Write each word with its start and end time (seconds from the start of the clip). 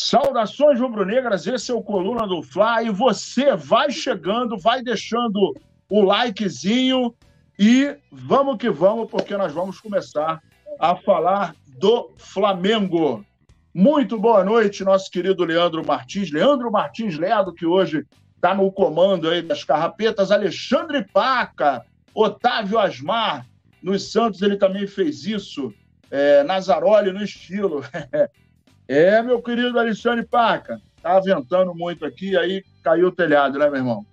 Saudações 0.00 0.78
rubro-negras, 0.78 1.48
esse 1.48 1.72
é 1.72 1.74
o 1.74 1.82
Coluna 1.82 2.24
do 2.24 2.40
Fla 2.40 2.84
e 2.84 2.88
você 2.88 3.56
vai 3.56 3.90
chegando, 3.90 4.56
vai 4.56 4.80
deixando 4.80 5.52
o 5.90 6.00
likezinho 6.00 7.12
e 7.58 7.96
vamos 8.12 8.58
que 8.58 8.70
vamos, 8.70 9.10
porque 9.10 9.36
nós 9.36 9.52
vamos 9.52 9.80
começar 9.80 10.40
a 10.78 10.94
falar 10.94 11.52
do 11.80 12.12
Flamengo. 12.16 13.26
Muito 13.74 14.16
boa 14.16 14.44
noite, 14.44 14.84
nosso 14.84 15.10
querido 15.10 15.44
Leandro 15.44 15.84
Martins, 15.84 16.30
Leandro 16.30 16.70
Martins 16.70 17.18
Ledo, 17.18 17.52
que 17.52 17.66
hoje 17.66 18.06
está 18.36 18.54
no 18.54 18.70
comando 18.70 19.28
aí 19.28 19.42
das 19.42 19.64
carrapetas, 19.64 20.30
Alexandre 20.30 21.04
Paca, 21.12 21.84
Otávio 22.14 22.78
Asmar, 22.78 23.48
nos 23.82 24.12
Santos 24.12 24.42
ele 24.42 24.56
também 24.56 24.86
fez 24.86 25.26
isso, 25.26 25.74
é, 26.08 26.44
Nazaroli 26.44 27.10
no 27.10 27.20
estilo. 27.20 27.82
É, 28.88 29.22
meu 29.22 29.42
querido 29.42 29.78
Alexandre 29.78 30.24
Paca, 30.24 30.80
tá 31.02 31.20
ventando 31.20 31.74
muito 31.74 32.06
aqui, 32.06 32.34
aí 32.38 32.64
caiu 32.82 33.08
o 33.08 33.12
telhado, 33.12 33.58
né, 33.58 33.66
meu 33.66 33.76
irmão? 33.76 34.06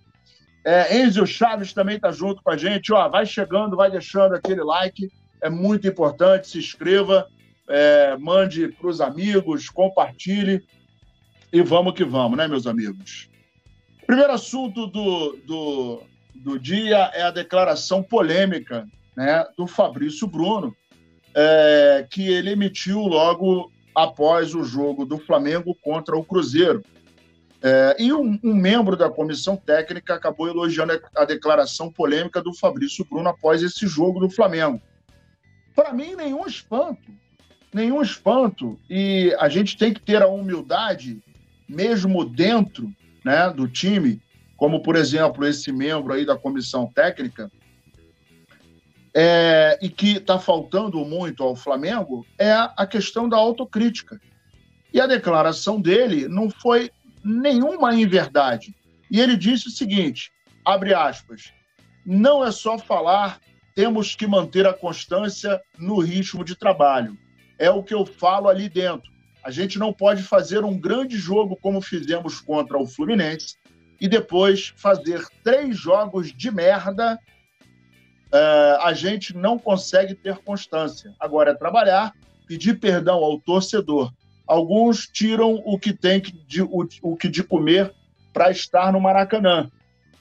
É, 0.66 0.98
Enzo 0.98 1.26
Chaves 1.26 1.72
também 1.72 1.98
tá 1.98 2.12
junto 2.12 2.44
com 2.44 2.52
a 2.52 2.58
gente, 2.58 2.91
ó, 2.91 3.08
vai 3.08 3.26
chegando, 3.26 3.77
vai 3.77 3.90
deixando 3.90 4.35
aquele 4.35 4.62
like, 4.62 5.09
é 5.41 5.49
muito 5.49 5.88
importante, 5.88 6.49
se 6.49 6.58
inscreva, 6.58 7.26
é, 7.70 8.18
mande 8.18 8.68
para 8.68 8.88
os 8.88 8.99
amigos, 8.99 9.70
compartilhe 9.70 10.62
e 11.54 11.62
vamos 11.62 11.94
que 11.94 12.04
vamos, 12.04 12.38
né, 12.38 12.46
meus 12.46 12.68
amigos? 12.68 13.30
Primeiro 14.05 14.34
assunto 14.34 14.88
do, 14.88 15.38
do, 15.46 16.04
do 16.35 16.60
dia 16.60 17.12
é 17.13 17.21
a 17.21 17.32
declaração 17.32 18.04
polêmica 18.04 18.85
né, 19.16 19.46
do 19.57 19.66
Fabrício 19.68 20.27
Bruno, 20.27 20.76
é, 21.34 22.05
que 22.12 22.27
ele 22.27 22.52
emitiu 22.52 22.99
logo 22.99 23.71
após 23.95 24.54
o 24.54 24.63
jogo 24.63 25.05
do 25.05 25.17
Flamengo 25.17 25.76
contra 25.81 26.17
o 26.17 26.23
Cruzeiro. 26.23 26.84
É, 27.62 27.95
e 27.98 28.13
um, 28.13 28.38
um, 28.44 28.54
membro 28.54 28.95
da 28.95 29.09
comissão 29.09 29.55
técnica 29.55 30.13
acabou 30.13 30.48
elogiando 30.48 31.01
a, 31.15 31.26
declaração 31.26 31.91
polêmica 31.91 32.41
do 32.41 32.54
Fabrício 32.54 33.05
Bruno 33.10 33.29
após 33.29 33.63
esse 33.63 33.88
jogo 33.88 34.20
do 34.20 34.29
Flamengo. 34.29 34.79
Para 35.73 35.93
mim, 35.93 36.16
nenhum 36.16 36.46
espanto. 36.46 37.12
Nenhum 37.73 38.01
espanto. 38.01 38.79
E 38.90 39.35
a 39.40 39.49
gente 39.49 39.77
tem 39.77 39.93
que 39.93 40.01
ter 40.01 40.21
a 40.21 40.27
humildade, 40.27 41.23
mesmo 41.68 42.23
dentro 42.26 42.93
né, 43.23 43.49
do 43.49 43.68
time, 43.68 44.21
como, 44.55 44.84
por 44.84 44.96
exemplo, 44.96 45.46
esse 45.46 45.71
membro 45.71 46.13
aí 46.13 46.26
da 46.26 46.38
comissão 46.38 46.85
técnica, 46.93 47.51
é, 49.18 49.80
e 49.82 49.88
que 49.88 50.18
está 50.18 50.38
faltando 50.38 50.99
muito 51.05 51.41
ao 51.41 51.55
Flamengo 51.55 52.27
é 52.38 52.52
a 52.52 52.85
questão 52.85 53.30
da 53.30 53.38
autocrítica. 53.38 54.20
E 54.94 54.99
a 54.99 55.07
declaração 55.07 55.80
dele 55.80 56.27
não 56.27 56.49
foi 56.49 56.91
nenhuma 57.24 57.96
inverdade. 57.96 58.76
E 59.10 59.22
ele 59.22 59.38
disse 59.38 59.70
o 59.70 59.72
seguinte: 59.72 60.34
abre 60.66 60.94
aspas, 60.94 61.54
não 62.05 62.46
é 62.46 62.52
só 62.52 62.77
falar, 62.77 63.40
temos 63.74 64.16
que 64.16 64.28
manter 64.28 64.68
a 64.68 64.74
constância 64.74 65.62
no 65.79 66.00
ritmo 66.00 66.44
de 66.44 66.56
trabalho. 66.56 67.18
É 67.57 67.69
o 67.69 67.84
que 67.84 67.94
eu 67.94 68.06
falo 68.06 68.50
ali 68.50 68.68
dentro. 68.68 69.09
A 69.46 69.50
gente 69.50 69.79
não 69.79 69.94
pode 69.94 70.24
fazer 70.24 70.66
um 70.66 70.78
grande 70.78 71.18
jogo 71.18 71.56
como 71.56 71.79
fizemos 71.79 72.41
contra 72.41 72.78
o 72.78 72.85
Fluminense 72.85 73.56
e 74.02 74.09
depois 74.09 74.74
fazer 74.75 75.25
três 75.41 75.78
jogos 75.78 76.34
de 76.34 76.52
merda 76.52 77.18
uh, 78.36 78.81
a 78.81 78.94
gente 78.94 79.36
não 79.36 79.58
consegue 79.58 80.14
ter 80.14 80.38
constância. 80.40 81.14
Agora 81.19 81.52
é 81.52 81.56
trabalhar, 81.56 82.14
pedir 82.46 82.80
perdão 82.80 83.24
ao 83.24 83.40
torcedor. 83.40 84.12
Alguns 84.46 85.08
tiram 85.08 85.62
o 85.66 85.80
que 85.80 85.94
tem 85.94 86.22
de, 86.22 86.62
o, 86.62 86.88
o 87.02 87.16
que 87.16 87.30
de 87.30 87.44
comer 87.44 87.94
para 88.34 88.52
estar 88.52 88.91
no 88.91 89.00
Maracanã. 89.00 89.72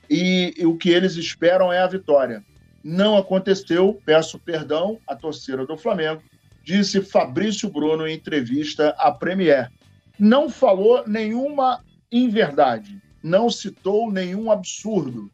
E, 0.08 0.54
e 0.56 0.64
o 0.64 0.76
que 0.76 0.90
eles 0.90 1.16
esperam 1.16 1.72
é 1.72 1.80
a 1.80 1.86
vitória. 1.86 2.44
Não 2.82 3.16
aconteceu, 3.16 4.00
peço 4.04 4.38
perdão 4.38 4.98
à 5.08 5.16
torcida 5.16 5.66
do 5.66 5.76
Flamengo, 5.76 6.22
disse 6.62 7.00
Fabrício 7.00 7.68
Bruno 7.68 8.06
em 8.06 8.14
entrevista 8.14 8.94
à 8.98 9.10
Premier. 9.10 9.70
Não 10.18 10.48
falou 10.48 11.02
nenhuma 11.06 11.82
inverdade, 12.12 13.00
não 13.22 13.50
citou 13.50 14.12
nenhum 14.12 14.50
absurdo, 14.52 15.30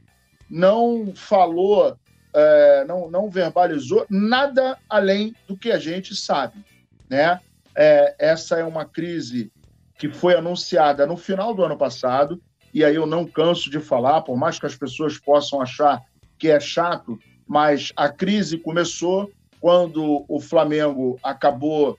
não 0.49 1.13
falou 1.15 1.97
é, 2.35 2.85
não, 2.87 3.11
não 3.11 3.31
verbalizou 3.31 4.07
nada 4.09 4.79
além 4.89 5.35
do 5.47 5.57
que 5.57 5.71
a 5.71 5.79
gente 5.79 6.15
sabe. 6.15 6.65
Né? 7.09 7.41
É, 7.75 8.15
essa 8.19 8.57
é 8.57 8.65
uma 8.65 8.85
crise 8.85 9.53
que 9.99 10.09
foi 10.09 10.35
anunciada 10.35 11.07
no 11.07 11.17
final 11.17 11.55
do 11.55 11.63
ano 11.63 11.77
passado, 11.77 12.41
e 12.73 12.85
aí 12.85 12.95
eu 12.95 13.07
não 13.07 13.27
canso 13.27 13.69
de 13.69 13.81
falar, 13.81 14.23
por 14.23 14.37
mais 14.37 14.59
que 14.59 14.67
as 14.67 14.77
pessoas 14.77 15.19
possam 15.19 15.61
achar 15.61 16.01
que 16.39 16.49
é 16.49 16.59
chato, 16.59 17.19
mas 17.47 17.93
a 17.97 18.09
crise 18.09 18.57
começou 18.57 19.31
quando 19.61 20.25
o 20.27 20.41
Flamengo 20.41 21.19
acabou 21.23 21.99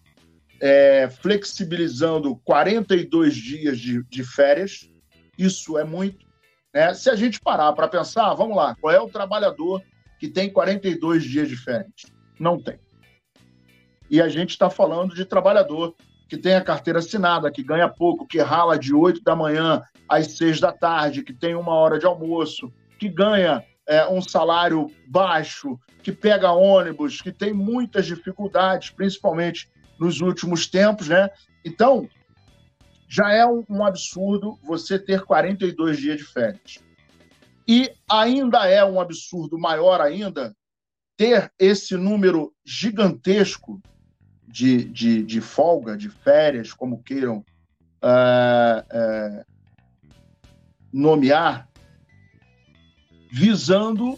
é, 0.59 1.09
flexibilizando 1.09 2.35
42 2.43 3.35
dias 3.35 3.79
de, 3.79 4.03
de 4.03 4.23
férias. 4.23 4.89
Isso 5.37 5.77
é 5.77 5.83
muito. 5.83 6.25
Né? 6.73 6.93
Se 6.93 7.09
a 7.09 7.15
gente 7.15 7.39
parar 7.39 7.73
para 7.73 7.87
pensar, 7.87 8.33
vamos 8.33 8.55
lá, 8.55 8.75
qual 8.79 8.93
é 8.93 8.99
o 8.99 9.09
trabalhador 9.09 9.83
que 10.21 10.27
tem 10.27 10.51
42 10.51 11.23
dias 11.23 11.49
de 11.49 11.57
férias. 11.57 12.05
Não 12.39 12.61
tem. 12.61 12.77
E 14.07 14.21
a 14.21 14.29
gente 14.29 14.51
está 14.51 14.69
falando 14.69 15.15
de 15.15 15.25
trabalhador 15.25 15.95
que 16.29 16.37
tem 16.37 16.53
a 16.53 16.63
carteira 16.63 16.99
assinada, 16.99 17.49
que 17.49 17.63
ganha 17.63 17.89
pouco, 17.89 18.27
que 18.27 18.39
rala 18.39 18.77
de 18.77 18.93
8 18.93 19.23
da 19.23 19.35
manhã 19.35 19.81
às 20.07 20.37
6 20.37 20.59
da 20.59 20.71
tarde, 20.71 21.23
que 21.23 21.33
tem 21.33 21.55
uma 21.55 21.73
hora 21.73 21.97
de 21.97 22.05
almoço, 22.05 22.71
que 22.99 23.09
ganha 23.09 23.65
é, 23.87 24.07
um 24.07 24.21
salário 24.21 24.91
baixo, 25.07 25.79
que 26.03 26.11
pega 26.11 26.51
ônibus, 26.51 27.19
que 27.19 27.31
tem 27.31 27.51
muitas 27.51 28.05
dificuldades, 28.05 28.91
principalmente 28.91 29.71
nos 29.99 30.21
últimos 30.21 30.67
tempos, 30.67 31.07
né? 31.07 31.31
Então, 31.65 32.07
já 33.09 33.33
é 33.33 33.43
um, 33.43 33.63
um 33.67 33.83
absurdo 33.83 34.59
você 34.63 34.99
ter 34.99 35.23
42 35.23 35.97
dias 35.97 36.19
de 36.19 36.25
férias. 36.25 36.79
E 37.67 37.91
ainda 38.09 38.67
é 38.67 38.83
um 38.83 38.99
absurdo 38.99 39.57
maior 39.57 40.01
ainda 40.01 40.55
ter 41.15 41.51
esse 41.59 41.95
número 41.95 42.53
gigantesco 42.65 43.81
de, 44.47 44.85
de, 44.85 45.23
de 45.23 45.39
folga, 45.39 45.95
de 45.95 46.09
férias, 46.09 46.73
como 46.73 47.01
queiram 47.03 47.45
uh, 48.01 49.41
uh, 49.41 49.45
nomear, 50.91 51.69
visando 53.31 54.17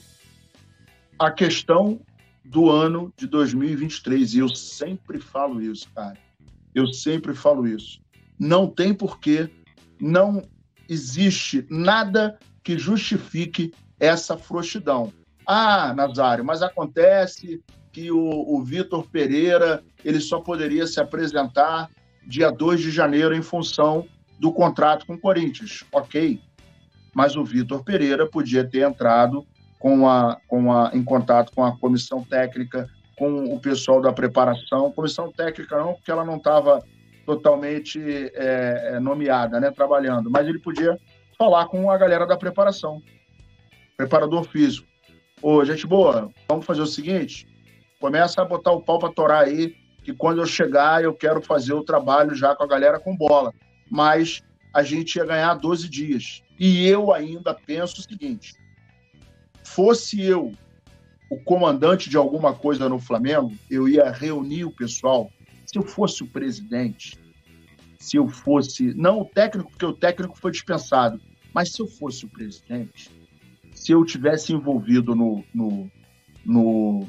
a 1.20 1.30
questão 1.30 2.00
do 2.44 2.70
ano 2.70 3.14
de 3.16 3.28
2023. 3.28 4.34
E 4.34 4.40
eu 4.40 4.50
sempre 4.50 5.20
falo 5.20 5.62
isso, 5.62 5.90
cara. 5.94 6.18
Eu 6.74 6.92
sempre 6.92 7.34
falo 7.34 7.68
isso. 7.68 8.02
Não 8.40 8.68
tem 8.68 8.94
porquê, 8.94 9.50
não 10.00 10.42
existe 10.90 11.66
nada 11.70 12.40
que 12.64 12.78
justifique 12.78 13.74
essa 14.00 14.38
frouxidão. 14.38 15.12
Ah, 15.46 15.94
Nazário, 15.94 16.46
mas 16.46 16.62
acontece 16.62 17.62
que 17.92 18.12
o, 18.12 18.18
o 18.18 18.64
Vitor 18.64 19.08
Pereira 19.10 19.84
ele 20.04 20.20
só 20.20 20.40
poderia 20.40 20.88
se 20.88 21.00
apresentar 21.00 21.90
dia 22.26 22.50
2 22.50 22.82
de 22.82 22.92
janeiro 22.92 23.36
em 23.36 23.42
função 23.42 24.08
do 24.40 24.52
contrato 24.52 25.06
com 25.06 25.14
o 25.14 25.20
Corinthians. 25.20 25.84
Ok, 25.92 26.40
mas 27.14 27.36
o 27.36 27.44
Vitor 27.44 27.84
Pereira 27.84 28.26
podia 28.26 28.64
ter 28.68 28.88
entrado 28.88 29.46
com 29.78 30.08
a, 30.10 30.38
com 30.48 30.72
a, 30.72 30.92
em 30.94 31.04
contato 31.04 31.52
com 31.54 31.64
a 31.64 31.78
comissão 31.78 32.24
técnica, 32.24 32.90
com 33.18 33.54
o 33.54 33.60
pessoal 33.60 34.02
da 34.02 34.14
preparação. 34.14 34.92
Comissão 34.92 35.32
técnica 35.32 35.78
não, 35.78 35.94
porque 35.94 36.10
ela 36.10 36.26
não 36.26 36.38
estava 36.38 36.84
totalmente 37.26 38.02
é, 38.34 39.00
nomeada, 39.00 39.60
né, 39.60 39.72
trabalhando, 39.72 40.30
mas 40.30 40.48
ele 40.48 40.60
podia 40.60 40.98
falar 41.38 41.68
com 41.68 41.90
a 41.90 41.98
galera 41.98 42.26
da 42.26 42.38
preparação, 42.38 43.02
preparador 43.98 44.44
físico. 44.44 44.88
Ô, 45.42 45.64
gente 45.66 45.86
boa, 45.86 46.32
vamos 46.48 46.66
fazer 46.66 46.82
o 46.82 46.88
seguinte: 46.88 47.48
começa 48.00 48.42
a 48.42 48.46
botar 48.46 48.72
o 48.72 48.82
pau 48.82 49.00
para 49.00 49.14
torar 49.14 49.44
aí, 49.44 49.76
que 50.04 50.14
quando 50.14 50.42
eu 50.42 50.46
chegar 50.46 51.04
eu 51.04 51.14
quero 51.14 51.42
fazer 51.42 51.74
o 51.74 51.84
trabalho 51.84 52.36
já 52.36 52.56
com 52.56 52.64
a 52.64 52.68
galera 52.68 53.00
com 53.00 53.16
bola. 53.16 53.54
Mas 53.90 54.42
a 54.74 54.84
gente 54.84 55.16
ia 55.16 55.26
ganhar 55.26 55.54
12 55.56 55.90
dias. 55.90 56.42
E 56.60 56.88
eu 56.88 57.14
ainda 57.14 57.54
penso 57.54 58.00
o 58.00 58.04
seguinte: 58.04 58.54
fosse 59.64 60.22
eu 60.22 60.54
o 61.30 61.40
comandante 61.44 62.10
de 62.10 62.18
alguma 62.18 62.54
coisa 62.54 62.88
no 62.88 63.00
Flamengo, 63.00 63.52
eu 63.70 63.88
ia 63.88 64.12
reunir 64.12 64.66
o 64.66 64.72
pessoal. 64.72 65.32
Se 65.66 65.78
eu 65.78 65.84
fosse 65.84 66.22
o 66.22 66.28
presidente, 66.28 67.18
se 68.04 68.18
eu 68.18 68.28
fosse, 68.28 68.94
não 68.96 69.22
o 69.22 69.26
técnico, 69.26 69.70
porque 69.70 69.86
o 69.86 69.94
técnico 69.94 70.38
foi 70.38 70.52
dispensado, 70.52 71.22
mas 71.54 71.72
se 71.72 71.82
eu 71.82 71.88
fosse 71.88 72.26
o 72.26 72.30
presidente, 72.30 73.10
se 73.74 73.94
eu 73.94 74.04
tivesse 74.04 74.52
envolvido 74.52 75.16
no, 75.16 75.42
no, 75.56 75.90
no, 76.46 77.08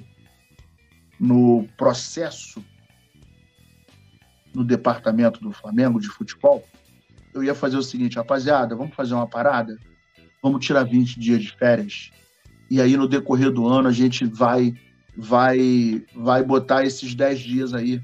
no 1.19 1.69
processo 1.77 2.65
no 4.55 4.63
departamento 4.63 5.41
do 5.41 5.51
Flamengo 5.51 6.01
de 6.01 6.07
futebol, 6.07 6.65
eu 7.35 7.43
ia 7.43 7.57
fazer 7.57 7.77
o 7.77 7.83
seguinte, 7.83 8.17
rapaziada, 8.17 8.77
vamos 8.77 8.95
fazer 8.95 9.15
uma 9.15 9.27
parada? 9.27 9.77
Vamos 10.41 10.65
tirar 10.65 10.85
20 10.85 11.19
dias 11.19 11.43
de 11.43 11.57
férias. 11.57 12.13
E 12.71 12.81
aí, 12.81 12.97
no 12.97 13.09
decorrer 13.09 13.51
do 13.51 13.67
ano, 13.67 13.89
a 13.89 13.93
gente 13.93 14.25
vai 14.27 14.73
vai 15.17 16.05
vai 16.15 16.45
botar 16.45 16.85
esses 16.85 17.17
10 17.17 17.41
dias 17.41 17.75
aí. 17.75 18.01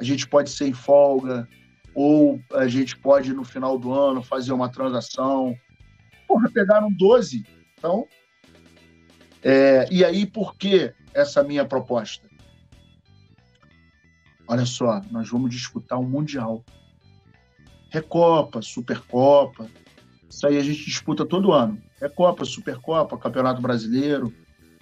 A 0.00 0.02
gente 0.02 0.26
pode 0.26 0.50
ser 0.50 0.66
em 0.66 0.72
folga, 0.72 1.48
ou 1.94 2.40
a 2.54 2.66
gente 2.66 2.96
pode, 2.96 3.32
no 3.32 3.44
final 3.44 3.78
do 3.78 3.92
ano, 3.92 4.22
fazer 4.22 4.52
uma 4.52 4.68
transação. 4.68 5.56
Porra, 6.26 6.50
pegaram 6.50 6.90
12. 6.92 7.44
Então, 7.78 8.06
é, 9.42 9.88
e 9.90 10.04
aí, 10.04 10.24
por 10.24 10.56
que 10.56 10.92
essa 11.12 11.42
minha 11.42 11.64
proposta? 11.64 12.26
Olha 14.48 14.66
só, 14.66 15.00
nós 15.10 15.28
vamos 15.28 15.50
disputar 15.50 15.98
um 15.98 16.08
Mundial. 16.08 16.64
Recopa, 17.90 18.62
Supercopa, 18.62 19.68
isso 20.28 20.46
aí 20.46 20.56
a 20.56 20.62
gente 20.62 20.84
disputa 20.86 21.26
todo 21.26 21.52
ano. 21.52 21.78
Recopa, 22.00 22.44
Supercopa, 22.44 23.18
Campeonato 23.18 23.60
Brasileiro, 23.60 24.32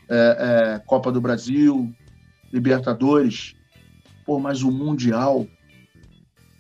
é, 0.09 0.77
é, 0.77 0.79
Copa 0.79 1.11
do 1.11 1.21
Brasil, 1.21 1.93
Libertadores. 2.53 3.55
Pô, 4.25 4.39
mas 4.39 4.63
o 4.63 4.71
Mundial, 4.71 5.47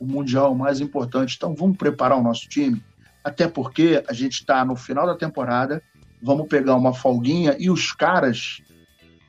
o 0.00 0.06
Mundial 0.06 0.54
mais 0.54 0.80
importante. 0.80 1.36
Então 1.36 1.54
vamos 1.54 1.76
preparar 1.76 2.18
o 2.18 2.22
nosso 2.22 2.48
time, 2.48 2.82
até 3.22 3.46
porque 3.46 4.02
a 4.08 4.12
gente 4.12 4.40
está 4.40 4.64
no 4.64 4.74
final 4.74 5.06
da 5.06 5.14
temporada, 5.14 5.82
vamos 6.22 6.48
pegar 6.48 6.74
uma 6.74 6.94
folguinha 6.94 7.54
e 7.58 7.70
os 7.70 7.92
caras, 7.92 8.62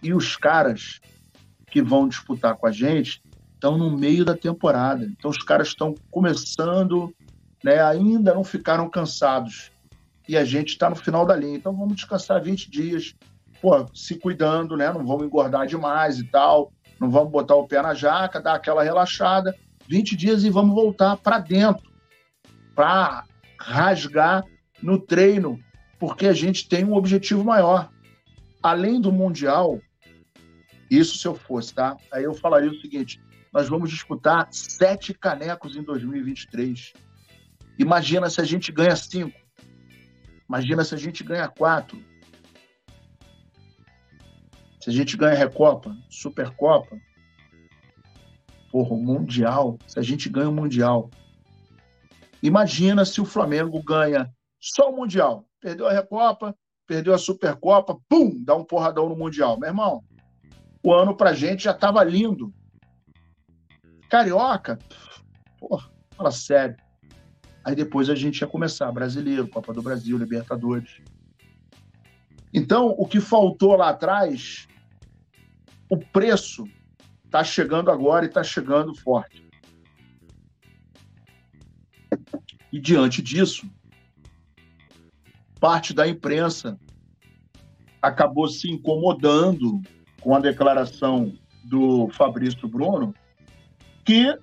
e 0.02 0.14
os 0.14 0.38
caras 0.38 1.02
que 1.70 1.82
vão 1.82 2.08
disputar 2.08 2.56
com 2.56 2.66
a 2.66 2.72
gente 2.72 3.22
estão 3.54 3.78
no 3.78 3.96
meio 3.96 4.26
da 4.26 4.36
temporada. 4.36 5.06
Então 5.06 5.30
os 5.30 5.38
caras 5.44 5.68
estão 5.68 5.94
começando, 6.10 7.14
né, 7.64 7.80
ainda 7.82 8.34
não 8.34 8.44
ficaram 8.44 8.90
cansados. 8.90 9.72
E 10.28 10.38
a 10.38 10.46
gente 10.46 10.70
está 10.70 10.90
no 10.90 10.96
final 10.96 11.26
da 11.26 11.36
linha. 11.36 11.58
Então 11.58 11.76
vamos 11.76 11.96
descansar 11.96 12.42
20 12.42 12.72
dias, 12.72 13.14
pô, 13.62 13.86
se 13.94 14.16
cuidando, 14.16 14.78
né? 14.78 14.92
Não 14.92 15.06
vamos 15.06 15.26
engordar 15.26 15.68
demais 15.68 16.20
e 16.20 16.24
tal. 16.24 16.72
Não 17.00 17.10
vamos 17.10 17.32
botar 17.32 17.56
o 17.56 17.68
pé 17.68 17.82
na 17.82 17.94
jaca, 17.94 18.40
dar 18.40 18.56
aquela 18.56 18.84
relaxada. 18.84 19.56
20 19.88 20.16
dias 20.16 20.44
e 20.44 20.50
vamos 20.50 20.76
voltar 20.76 21.18
para 21.18 21.40
dentro, 21.40 21.92
para 22.76 23.26
rasgar 23.60 24.44
no 24.82 25.00
treino, 25.00 25.60
porque 26.00 26.28
a 26.28 26.34
gente 26.34 26.68
tem 26.68 26.84
um 26.84 26.94
objetivo 26.94 27.44
maior. 27.44 27.92
Além 28.64 29.00
do 29.00 29.12
Mundial, 29.12 29.80
isso 30.90 31.18
se 31.18 31.28
eu 31.28 31.36
fosse, 31.36 31.74
tá? 31.74 31.96
Aí 32.12 32.24
eu 32.24 32.34
falaria 32.34 32.70
o 32.70 32.80
seguinte: 32.80 33.22
nós 33.54 33.70
vamos 33.70 33.90
disputar 33.90 34.48
sete 34.52 35.14
canecos 35.14 35.76
em 35.76 35.84
2023. 35.84 36.94
Imagina 37.78 38.30
se 38.30 38.42
a 38.42 38.44
gente 38.44 38.72
ganha 38.72 38.96
cinco. 38.96 39.40
Imagina 40.48 40.84
se 40.84 40.94
a 40.94 40.98
gente 40.98 41.24
ganha 41.24 41.48
quatro. 41.48 41.98
Se 44.82 44.90
a 44.90 44.94
gente 44.94 45.16
ganha 45.16 45.36
Recopa, 45.36 45.96
Supercopa, 46.10 46.98
porra, 48.72 48.94
o 48.94 48.98
Mundial, 48.98 49.78
se 49.86 50.00
a 50.00 50.02
gente 50.02 50.30
ganha 50.30 50.50
o 50.50 50.54
Mundial. 50.54 51.10
Imagina 52.42 53.06
se 53.06 53.20
o 53.22 53.26
Flamengo 53.26 53.82
ganha 53.84 54.32
só 54.60 54.90
o 54.90 54.96
Mundial. 54.96 55.46
Perdeu 55.60 55.88
a 55.88 55.92
Recopa, 55.92 56.56
perdeu 56.88 57.14
a 57.14 57.18
Supercopa, 57.18 57.98
pum, 58.10 58.42
dá 58.44 58.56
um 58.56 58.64
porradão 58.64 59.10
no 59.10 59.16
Mundial. 59.16 59.60
Meu 59.60 59.70
irmão, 59.70 60.04
o 60.84 60.94
ano 60.94 61.16
pra 61.16 61.34
gente 61.34 61.64
já 61.64 61.74
tava 61.74 62.04
lindo. 62.04 62.54
Carioca, 64.10 64.80
porra, 65.60 65.90
fala 66.16 66.32
sério. 66.32 66.76
Aí 67.64 67.76
depois 67.76 68.10
a 68.10 68.16
gente 68.16 68.40
ia 68.40 68.48
começar 68.48 68.92
Brasileiro, 68.92 69.48
Copa 69.48 69.74
do 69.74 69.82
Brasil, 69.82 70.18
Libertadores. 70.18 70.98
Então, 72.54 72.88
o 72.98 73.08
que 73.08 73.22
faltou 73.22 73.76
lá 73.76 73.90
atrás, 73.90 74.68
o 75.90 75.98
preço 75.98 76.66
está 77.32 77.46
chegando 77.46 77.90
agora 77.90 78.26
e 78.26 78.28
está 78.28 78.44
chegando 78.44 78.94
forte. 78.94 79.42
E 82.74 82.78
diante 82.78 83.22
disso, 83.22 83.72
parte 85.58 85.94
da 85.94 86.06
imprensa 86.06 86.78
acabou 88.02 88.50
se 88.50 88.70
incomodando 88.70 89.82
com 90.20 90.36
a 90.36 90.42
declaração 90.42 91.34
do 91.64 92.10
Fabrício 92.10 92.68
Bruno, 92.68 93.16
que 94.04 94.38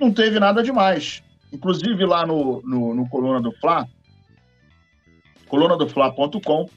não 0.00 0.12
teve 0.12 0.40
nada 0.40 0.64
demais. 0.64 1.22
Inclusive 1.52 2.04
lá 2.04 2.26
no, 2.26 2.60
no, 2.62 2.92
no 2.92 3.08
Coluna 3.08 3.40
do 3.40 3.52
Fla, 3.60 3.88
colunadofla.com, 5.46 6.68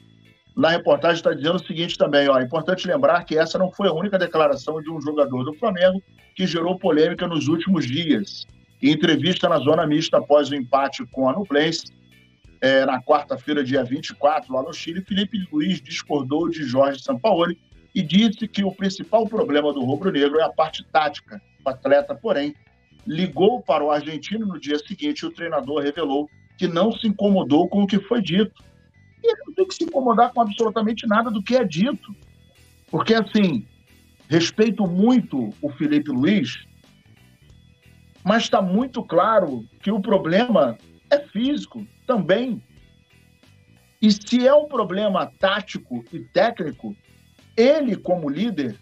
na 0.58 0.70
reportagem 0.70 1.18
está 1.18 1.32
dizendo 1.32 1.54
o 1.54 1.64
seguinte 1.64 1.96
também, 1.96 2.28
ó, 2.28 2.36
é 2.36 2.42
importante 2.42 2.88
lembrar 2.88 3.22
que 3.22 3.38
essa 3.38 3.56
não 3.56 3.70
foi 3.70 3.86
a 3.86 3.92
única 3.92 4.18
declaração 4.18 4.82
de 4.82 4.90
um 4.90 5.00
jogador 5.00 5.44
do 5.44 5.54
Flamengo 5.54 6.02
que 6.34 6.48
gerou 6.48 6.76
polêmica 6.76 7.28
nos 7.28 7.46
últimos 7.46 7.86
dias. 7.86 8.44
Em 8.82 8.90
entrevista 8.90 9.48
na 9.48 9.58
zona 9.58 9.86
mista 9.86 10.18
após 10.18 10.50
o 10.50 10.56
empate 10.56 11.06
com 11.12 11.28
a 11.28 11.32
Nublense, 11.32 11.96
é, 12.60 12.84
na 12.84 13.00
quarta-feira, 13.00 13.62
dia 13.62 13.84
24, 13.84 14.52
lá 14.52 14.64
no 14.64 14.74
Chile, 14.74 15.00
Felipe 15.00 15.46
Luiz 15.52 15.80
discordou 15.80 16.48
de 16.48 16.64
Jorge 16.64 17.04
Sampaoli 17.04 17.56
e 17.94 18.02
disse 18.02 18.48
que 18.48 18.64
o 18.64 18.72
principal 18.72 19.28
problema 19.28 19.72
do 19.72 19.84
rubro-negro 19.84 20.40
é 20.40 20.42
a 20.42 20.48
parte 20.48 20.84
tática. 20.90 21.40
O 21.64 21.68
atleta, 21.68 22.16
porém, 22.16 22.52
ligou 23.06 23.62
para 23.62 23.84
o 23.84 23.92
argentino 23.92 24.44
no 24.44 24.58
dia 24.58 24.78
seguinte 24.80 25.20
e 25.20 25.26
o 25.26 25.30
treinador 25.30 25.82
revelou 25.84 26.28
que 26.58 26.66
não 26.66 26.90
se 26.90 27.06
incomodou 27.06 27.68
com 27.68 27.84
o 27.84 27.86
que 27.86 28.00
foi 28.00 28.20
dito. 28.20 28.52
E 29.22 29.34
não 29.44 29.52
tem 29.54 29.66
que 29.66 29.74
se 29.74 29.84
incomodar 29.84 30.32
com 30.32 30.40
absolutamente 30.40 31.06
nada 31.06 31.30
do 31.30 31.42
que 31.42 31.56
é 31.56 31.64
dito. 31.64 32.14
Porque, 32.90 33.14
assim, 33.14 33.66
respeito 34.28 34.86
muito 34.86 35.52
o 35.60 35.70
Felipe 35.70 36.10
Luiz, 36.10 36.66
mas 38.24 38.44
está 38.44 38.60
muito 38.60 39.02
claro 39.02 39.64
que 39.82 39.90
o 39.90 40.00
problema 40.00 40.76
é 41.10 41.18
físico 41.18 41.86
também. 42.06 42.62
E 44.00 44.12
se 44.12 44.46
é 44.46 44.54
um 44.54 44.66
problema 44.66 45.26
tático 45.38 46.04
e 46.12 46.20
técnico, 46.20 46.94
ele, 47.56 47.96
como 47.96 48.28
líder, 48.28 48.78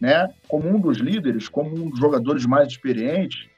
né, 0.00 0.28
como 0.48 0.68
um 0.68 0.80
dos 0.80 0.96
líderes, 0.98 1.48
como 1.48 1.74
um 1.74 1.90
dos 1.90 1.98
jogadores 1.98 2.46
mais 2.46 2.68
experientes, 2.68 3.48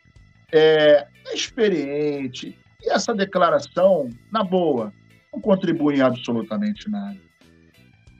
é, 0.50 1.06
é 1.28 1.34
experiente. 1.34 2.58
E 2.80 2.90
essa 2.90 3.14
declaração, 3.14 4.10
na 4.30 4.42
boa, 4.42 4.92
não 5.32 5.40
contribui 5.40 5.96
em 5.96 6.00
absolutamente 6.00 6.90
nada. 6.90 7.16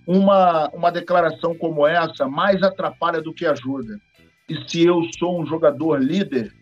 Uma, 0.06 0.68
uma 0.70 0.90
declaração 0.90 1.54
como 1.54 1.86
essa 1.86 2.26
mais 2.26 2.62
atrapalha 2.62 3.20
do 3.20 3.34
que 3.34 3.46
ajuda. 3.46 4.00
E 4.48 4.68
se 4.68 4.82
eu 4.82 5.02
sou 5.18 5.40
um 5.40 5.46
jogador 5.46 6.02
líder 6.02 6.52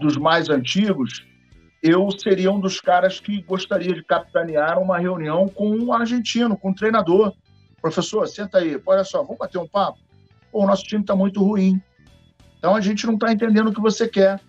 dos 0.00 0.16
mais 0.16 0.50
antigos, 0.50 1.24
eu 1.82 2.10
seria 2.10 2.50
um 2.50 2.60
dos 2.60 2.80
caras 2.80 3.20
que 3.20 3.42
gostaria 3.42 3.94
de 3.94 4.02
capitanear 4.02 4.78
uma 4.78 4.98
reunião 4.98 5.48
com 5.48 5.70
um 5.70 5.92
argentino, 5.92 6.56
com 6.56 6.70
um 6.70 6.74
treinador. 6.74 7.32
Professor, 7.80 8.26
senta 8.26 8.58
aí, 8.58 8.80
olha 8.84 9.04
só, 9.04 9.22
vamos 9.22 9.38
bater 9.38 9.58
um 9.58 9.68
papo? 9.68 9.98
Pô, 10.50 10.64
o 10.64 10.66
nosso 10.66 10.84
time 10.84 11.02
está 11.02 11.14
muito 11.14 11.42
ruim. 11.42 11.80
Então 12.58 12.74
a 12.74 12.80
gente 12.80 13.06
não 13.06 13.14
está 13.14 13.32
entendendo 13.32 13.68
o 13.68 13.74
que 13.74 13.80
você 13.80 14.08
quer. 14.08 14.40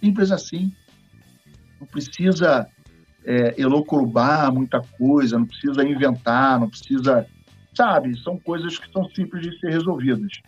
Simples 0.00 0.30
assim. 0.30 0.72
Não 1.80 1.86
precisa 1.86 2.68
é, 3.24 4.50
muita 4.52 4.80
coisa, 4.98 5.38
não 5.38 5.46
precisa 5.46 5.84
inventar, 5.84 6.60
não 6.60 6.68
precisa. 6.68 7.26
Sabe? 7.74 8.16
São 8.20 8.38
coisas 8.38 8.78
que 8.78 8.90
são 8.92 9.08
simples 9.10 9.42
de 9.42 9.58
ser 9.58 9.70
resolvidas. 9.70 10.40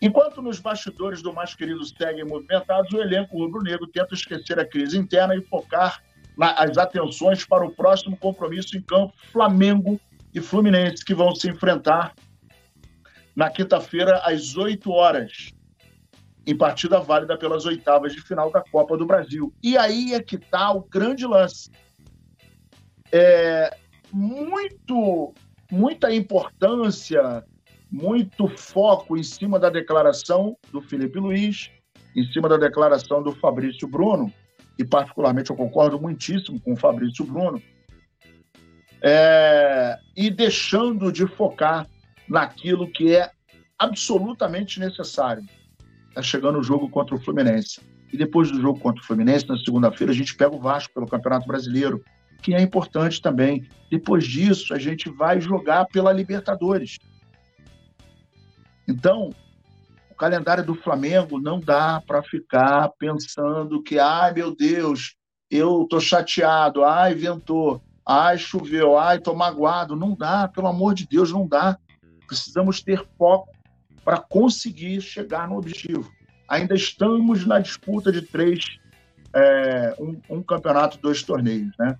Enquanto 0.00 0.42
nos 0.42 0.58
bastidores 0.58 1.22
do 1.22 1.32
mais 1.32 1.54
querido 1.54 1.84
seguem 1.84 2.24
movimentados, 2.24 2.92
o 2.92 3.00
elenco 3.00 3.38
rubro-negro 3.38 3.86
tenta 3.86 4.14
esquecer 4.14 4.58
a 4.58 4.64
crise 4.64 4.98
interna 4.98 5.34
e 5.36 5.42
focar 5.42 6.02
na, 6.36 6.52
as 6.52 6.76
atenções 6.76 7.44
para 7.44 7.64
o 7.64 7.70
próximo 7.70 8.16
compromisso 8.16 8.76
em 8.76 8.82
campo 8.82 9.12
Flamengo 9.32 10.00
e 10.34 10.40
Fluminense, 10.40 11.04
que 11.04 11.14
vão 11.14 11.34
se 11.34 11.48
enfrentar 11.48 12.14
na 13.34 13.48
quinta-feira, 13.50 14.18
às 14.24 14.56
8 14.56 14.90
horas, 14.90 15.52
em 16.46 16.56
partida 16.56 17.00
válida 17.00 17.36
pelas 17.36 17.64
oitavas 17.64 18.12
de 18.12 18.20
final 18.20 18.50
da 18.50 18.62
Copa 18.62 18.96
do 18.96 19.06
Brasil. 19.06 19.52
E 19.62 19.76
aí 19.76 20.14
é 20.14 20.20
que 20.20 20.36
está 20.36 20.72
o 20.72 20.82
grande 20.82 21.26
lance. 21.26 21.70
É, 23.12 23.76
muito, 24.12 25.34
muita 25.70 26.12
importância, 26.14 27.44
muito 27.90 28.48
foco 28.48 29.16
em 29.16 29.22
cima 29.22 29.58
da 29.58 29.68
declaração 29.68 30.56
do 30.72 30.80
Felipe 30.80 31.18
Luiz, 31.18 31.70
em 32.16 32.24
cima 32.32 32.48
da 32.48 32.56
declaração 32.56 33.22
do 33.22 33.32
Fabrício 33.32 33.86
Bruno, 33.86 34.32
e 34.78 34.84
particularmente 34.84 35.50
eu 35.50 35.56
concordo 35.56 36.00
muitíssimo 36.00 36.60
com 36.60 36.72
o 36.72 36.76
Fabrício 36.76 37.24
Bruno, 37.24 37.62
é, 39.02 39.98
e 40.16 40.30
deixando 40.30 41.12
de 41.12 41.26
focar 41.26 41.86
naquilo 42.28 42.90
que 42.90 43.14
é 43.14 43.30
absolutamente 43.78 44.78
necessário. 44.78 45.44
Está 46.08 46.22
chegando 46.22 46.58
o 46.58 46.62
jogo 46.62 46.88
contra 46.88 47.16
o 47.16 47.20
Fluminense. 47.20 47.80
E 48.12 48.16
depois 48.16 48.50
do 48.50 48.60
jogo 48.60 48.78
contra 48.78 49.02
o 49.02 49.06
Fluminense, 49.06 49.48
na 49.48 49.58
segunda-feira, 49.58 50.12
a 50.12 50.14
gente 50.14 50.36
pega 50.36 50.54
o 50.54 50.60
Vasco 50.60 50.94
pelo 50.94 51.06
Campeonato 51.06 51.46
Brasileiro, 51.46 52.04
que 52.42 52.54
é 52.54 52.60
importante 52.60 53.22
também. 53.22 53.66
Depois 53.90 54.24
disso, 54.24 54.74
a 54.74 54.78
gente 54.78 55.08
vai 55.08 55.40
jogar 55.40 55.86
pela 55.86 56.12
Libertadores. 56.12 56.98
Então, 58.88 59.30
o 60.10 60.14
calendário 60.14 60.64
do 60.64 60.74
Flamengo 60.74 61.40
não 61.40 61.60
dá 61.60 62.02
para 62.06 62.22
ficar 62.22 62.88
pensando 62.98 63.82
que, 63.82 63.98
ai 63.98 64.32
meu 64.32 64.54
Deus, 64.54 65.14
eu 65.50 65.86
tô 65.88 66.00
chateado, 66.00 66.84
ai 66.84 67.14
ventou, 67.14 67.82
ai 68.06 68.38
choveu, 68.38 68.98
ai 68.98 69.18
tô 69.18 69.34
magoado. 69.34 69.94
Não 69.94 70.14
dá, 70.14 70.48
pelo 70.48 70.66
amor 70.66 70.94
de 70.94 71.06
Deus, 71.06 71.30
não 71.30 71.46
dá. 71.46 71.78
Precisamos 72.26 72.82
ter 72.82 73.06
foco 73.16 73.50
para 74.04 74.18
conseguir 74.18 75.00
chegar 75.00 75.48
no 75.48 75.58
objetivo. 75.58 76.10
Ainda 76.48 76.74
estamos 76.74 77.46
na 77.46 77.58
disputa 77.58 78.10
de 78.10 78.22
três, 78.22 78.78
é, 79.34 79.94
um, 79.98 80.20
um, 80.28 80.42
campeonato, 80.42 80.98
dois 80.98 81.22
torneios, 81.22 81.72
né? 81.78 81.96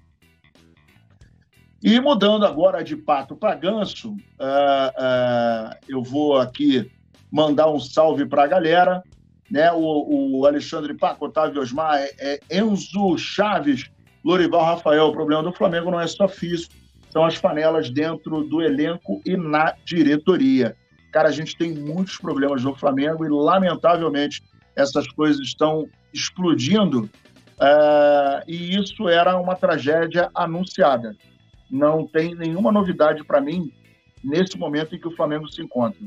E 1.82 1.98
mudando 1.98 2.46
agora 2.46 2.84
de 2.84 2.96
pato 2.96 3.34
para 3.34 3.56
ganso, 3.56 4.12
uh, 4.12 4.14
uh, 4.14 5.76
eu 5.88 6.00
vou 6.00 6.38
aqui 6.38 6.88
mandar 7.30 7.68
um 7.68 7.80
salve 7.80 8.24
para 8.24 8.44
a 8.44 8.46
galera. 8.46 9.02
Né? 9.50 9.70
O, 9.72 10.38
o 10.38 10.46
Alexandre 10.46 10.94
Paco, 10.94 11.26
Otávio 11.26 11.60
Osmar, 11.60 11.96
é, 11.98 12.14
é 12.20 12.58
Enzo 12.58 13.18
Chaves, 13.18 13.90
Lorival 14.24 14.64
Rafael. 14.64 15.08
O 15.08 15.12
problema 15.12 15.42
do 15.42 15.52
Flamengo 15.52 15.90
não 15.90 16.00
é 16.00 16.06
só 16.06 16.28
físico, 16.28 16.72
são 17.10 17.24
as 17.24 17.36
panelas 17.36 17.90
dentro 17.90 18.44
do 18.44 18.62
elenco 18.62 19.20
e 19.26 19.36
na 19.36 19.74
diretoria. 19.84 20.76
Cara, 21.10 21.30
a 21.30 21.32
gente 21.32 21.56
tem 21.56 21.74
muitos 21.74 22.16
problemas 22.16 22.62
no 22.62 22.76
Flamengo 22.76 23.24
e, 23.24 23.28
lamentavelmente, 23.28 24.40
essas 24.76 25.08
coisas 25.08 25.40
estão 25.40 25.88
explodindo. 26.14 27.10
Uh, 27.58 28.42
e 28.46 28.76
isso 28.76 29.08
era 29.08 29.36
uma 29.36 29.56
tragédia 29.56 30.30
anunciada 30.32 31.16
não 31.72 32.06
tem 32.06 32.34
nenhuma 32.34 32.70
novidade 32.70 33.24
para 33.24 33.40
mim 33.40 33.72
nesse 34.22 34.58
momento 34.58 34.94
em 34.94 35.00
que 35.00 35.08
o 35.08 35.16
Flamengo 35.16 35.48
se 35.48 35.62
encontra. 35.62 35.98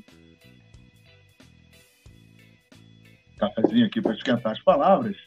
Cafézinho 3.39 3.87
aqui 3.87 3.99
para 3.99 4.13
esquentar 4.13 4.51
as 4.51 4.61
palavras. 4.61 5.17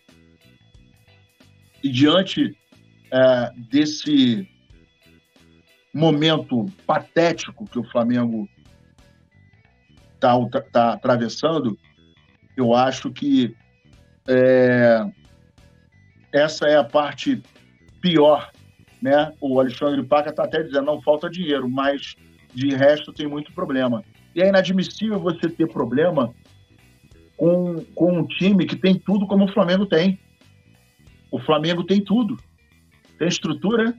E 1.83 1.91
diante 1.91 2.57
é, 3.11 3.53
desse 3.69 4.49
momento 5.93 6.67
patético 6.87 7.67
que 7.67 7.79
o 7.81 7.85
Flamengo 7.85 8.49
está 10.15 10.35
tá 10.73 10.93
atravessando, 10.93 11.77
eu 12.57 12.75
acho 12.75 13.11
que 13.11 13.57
é, 14.29 15.05
essa 16.33 16.69
é 16.69 16.77
a 16.77 16.85
parte 16.85 17.43
pior 18.01 18.53
né? 19.01 19.33
O 19.41 19.61
Alexandre 19.61 20.03
Paca 20.03 20.31
está 20.31 20.45
até 20.45 20.63
dizendo, 20.63 20.87
não 20.87 21.03
falta 21.03 21.31
dinheiro, 21.31 21.69
mas 21.69 22.17
de 22.55 22.75
resto 22.75 23.13
tem 23.13 23.27
muito 23.27 23.53
problema. 23.53 24.05
E 24.35 24.43
é 24.43 24.49
inadmissível 24.49 25.19
você 25.19 25.49
ter 25.49 25.69
problema 25.69 26.35
com, 27.37 27.85
com 27.95 28.19
um 28.19 28.27
time 28.27 28.67
que 28.67 28.77
tem 28.77 28.99
tudo 28.99 29.27
como 29.27 29.45
o 29.45 29.53
Flamengo 29.53 29.87
tem. 29.87 30.19
O 31.31 31.39
Flamengo 31.39 31.85
tem 31.85 32.03
tudo. 32.03 32.39
Tem 33.19 33.29
estrutura, 33.29 33.95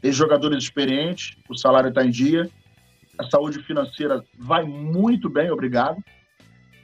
tem 0.00 0.12
jogadores 0.12 0.64
experientes, 0.64 1.36
o 1.48 1.56
salário 1.56 1.88
está 1.88 2.04
em 2.04 2.10
dia, 2.10 2.48
a 3.18 3.28
saúde 3.28 3.62
financeira 3.62 4.24
vai 4.38 4.64
muito 4.64 5.28
bem, 5.28 5.50
obrigado. 5.50 6.02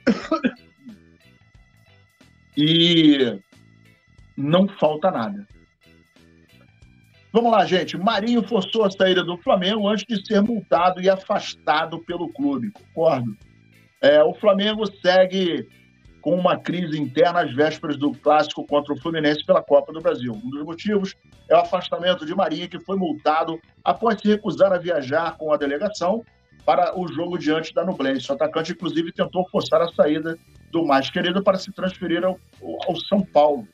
e 2.57 3.39
não 4.37 4.67
falta 4.67 5.11
nada. 5.11 5.47
Vamos 7.31 7.51
lá, 7.51 7.63
gente. 7.65 7.97
Marinho 7.97 8.41
forçou 8.41 8.85
a 8.85 8.91
saída 8.91 9.23
do 9.23 9.37
Flamengo 9.37 9.87
antes 9.87 10.05
de 10.07 10.25
ser 10.25 10.41
multado 10.41 11.01
e 11.01 11.09
afastado 11.09 11.99
pelo 11.99 12.31
clube. 12.33 12.71
Concordo. 12.71 13.37
É, 14.01 14.23
o 14.23 14.33
Flamengo 14.33 14.85
segue 15.01 15.67
com 16.21 16.35
uma 16.35 16.57
crise 16.57 16.99
interna 16.99 17.41
às 17.41 17.53
vésperas 17.53 17.97
do 17.97 18.11
clássico 18.11 18.65
contra 18.65 18.93
o 18.93 18.99
Fluminense 18.99 19.45
pela 19.45 19.61
Copa 19.61 19.93
do 19.93 20.01
Brasil. 20.01 20.33
Um 20.33 20.49
dos 20.49 20.63
motivos 20.63 21.15
é 21.49 21.55
o 21.55 21.59
afastamento 21.59 22.25
de 22.25 22.35
Marinho, 22.35 22.69
que 22.69 22.79
foi 22.79 22.97
multado 22.97 23.59
após 23.83 24.19
se 24.19 24.27
recusar 24.27 24.73
a 24.73 24.77
viajar 24.77 25.37
com 25.37 25.53
a 25.53 25.57
delegação 25.57 26.23
para 26.65 26.97
o 26.99 27.07
jogo 27.07 27.37
diante 27.37 27.73
da 27.73 27.85
Nublense. 27.85 28.29
O 28.29 28.35
atacante, 28.35 28.71
inclusive, 28.71 29.11
tentou 29.11 29.47
forçar 29.49 29.81
a 29.81 29.89
saída 29.89 30.37
do 30.71 30.85
mais 30.85 31.09
querido 31.09 31.43
para 31.43 31.57
se 31.57 31.71
transferir 31.71 32.23
ao, 32.23 32.39
ao 32.87 32.95
São 33.07 33.21
Paulo. 33.21 33.67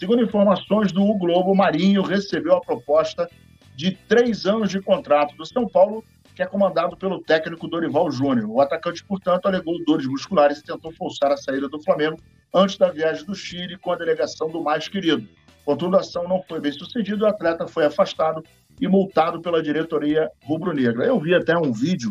Segundo 0.00 0.22
informações 0.22 0.92
do 0.92 1.02
o 1.02 1.18
Globo, 1.18 1.54
Marinho 1.54 2.00
recebeu 2.00 2.56
a 2.56 2.60
proposta 2.62 3.28
de 3.76 3.90
três 4.08 4.46
anos 4.46 4.70
de 4.70 4.80
contrato 4.80 5.36
do 5.36 5.44
São 5.44 5.68
Paulo, 5.68 6.02
que 6.34 6.42
é 6.42 6.46
comandado 6.46 6.96
pelo 6.96 7.20
técnico 7.20 7.68
Dorival 7.68 8.10
Júnior. 8.10 8.48
O 8.48 8.62
atacante, 8.62 9.04
portanto, 9.04 9.44
alegou 9.44 9.74
dores 9.84 10.06
musculares 10.06 10.60
e 10.60 10.64
tentou 10.64 10.90
forçar 10.92 11.30
a 11.30 11.36
saída 11.36 11.68
do 11.68 11.82
Flamengo 11.82 12.18
antes 12.54 12.78
da 12.78 12.90
viagem 12.90 13.26
do 13.26 13.34
Chile 13.34 13.76
com 13.76 13.92
a 13.92 13.96
delegação 13.96 14.48
do 14.48 14.62
mais 14.62 14.88
querido. 14.88 15.28
Contudo, 15.66 15.98
a 15.98 16.00
ação 16.00 16.26
não 16.26 16.42
foi 16.48 16.60
bem 16.62 16.72
sucedida, 16.72 17.26
o 17.26 17.28
atleta 17.28 17.68
foi 17.68 17.84
afastado 17.84 18.42
e 18.80 18.88
multado 18.88 19.42
pela 19.42 19.62
diretoria 19.62 20.30
rubro-negra. 20.44 21.04
Eu 21.04 21.20
vi 21.20 21.34
até 21.34 21.58
um 21.58 21.72
vídeo, 21.72 22.10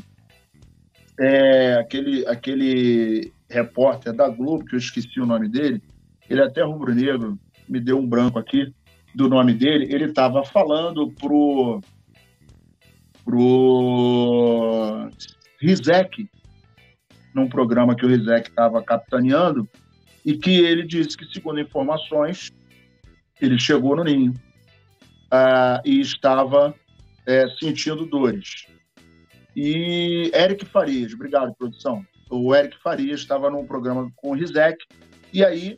é, 1.20 1.74
aquele, 1.74 2.24
aquele 2.28 3.34
repórter 3.50 4.14
da 4.14 4.30
Globo, 4.30 4.64
que 4.64 4.76
eu 4.76 4.80
esqueci 4.80 5.20
o 5.20 5.26
nome 5.26 5.50
dele, 5.50 5.82
ele 6.30 6.42
é 6.42 6.46
até 6.46 6.62
rubro-negro, 6.62 7.40
me 7.70 7.80
deu 7.80 7.98
um 7.98 8.08
branco 8.08 8.40
aqui 8.40 8.74
do 9.14 9.30
nome 9.30 9.54
dele, 9.54 9.94
ele 9.94 10.06
estava 10.06 10.44
falando 10.44 11.12
pro 11.12 11.80
pro 13.24 15.10
Rizek, 15.62 16.28
num 17.34 17.48
programa 17.48 17.96
que 17.96 18.04
o 18.06 18.10
Rizek 18.10 18.50
estava 18.50 18.82
capitaneando, 18.82 19.70
e 20.26 20.36
que 20.36 20.60
ele 20.60 20.84
disse 20.84 21.16
que, 21.16 21.26
segundo 21.26 21.60
informações, 21.60 22.52
ele 23.40 23.60
chegou 23.60 23.96
no 23.96 24.04
ninho 24.04 24.32
uh, 24.32 25.80
e 25.86 26.02
estava 26.02 26.74
é, 27.26 27.48
sentindo 27.60 28.06
dores. 28.06 28.66
E 29.56 30.32
Eric 30.34 30.66
Farias, 30.66 31.14
obrigado, 31.14 31.54
produção. 31.56 32.04
O 32.30 32.56
Eric 32.56 32.78
Farias 32.82 33.20
estava 33.20 33.50
num 33.50 33.66
programa 33.66 34.12
com 34.16 34.32
o 34.32 34.34
Rizek, 34.34 34.78
e 35.32 35.44
aí 35.44 35.78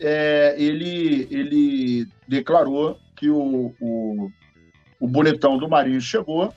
é, 0.00 0.54
ele, 0.58 1.28
ele 1.30 2.08
declarou 2.26 2.98
que 3.16 3.28
o, 3.28 3.74
o, 3.80 4.30
o 5.00 5.08
bonitão 5.08 5.58
do 5.58 5.68
Marinho 5.68 6.00
chegou 6.00 6.52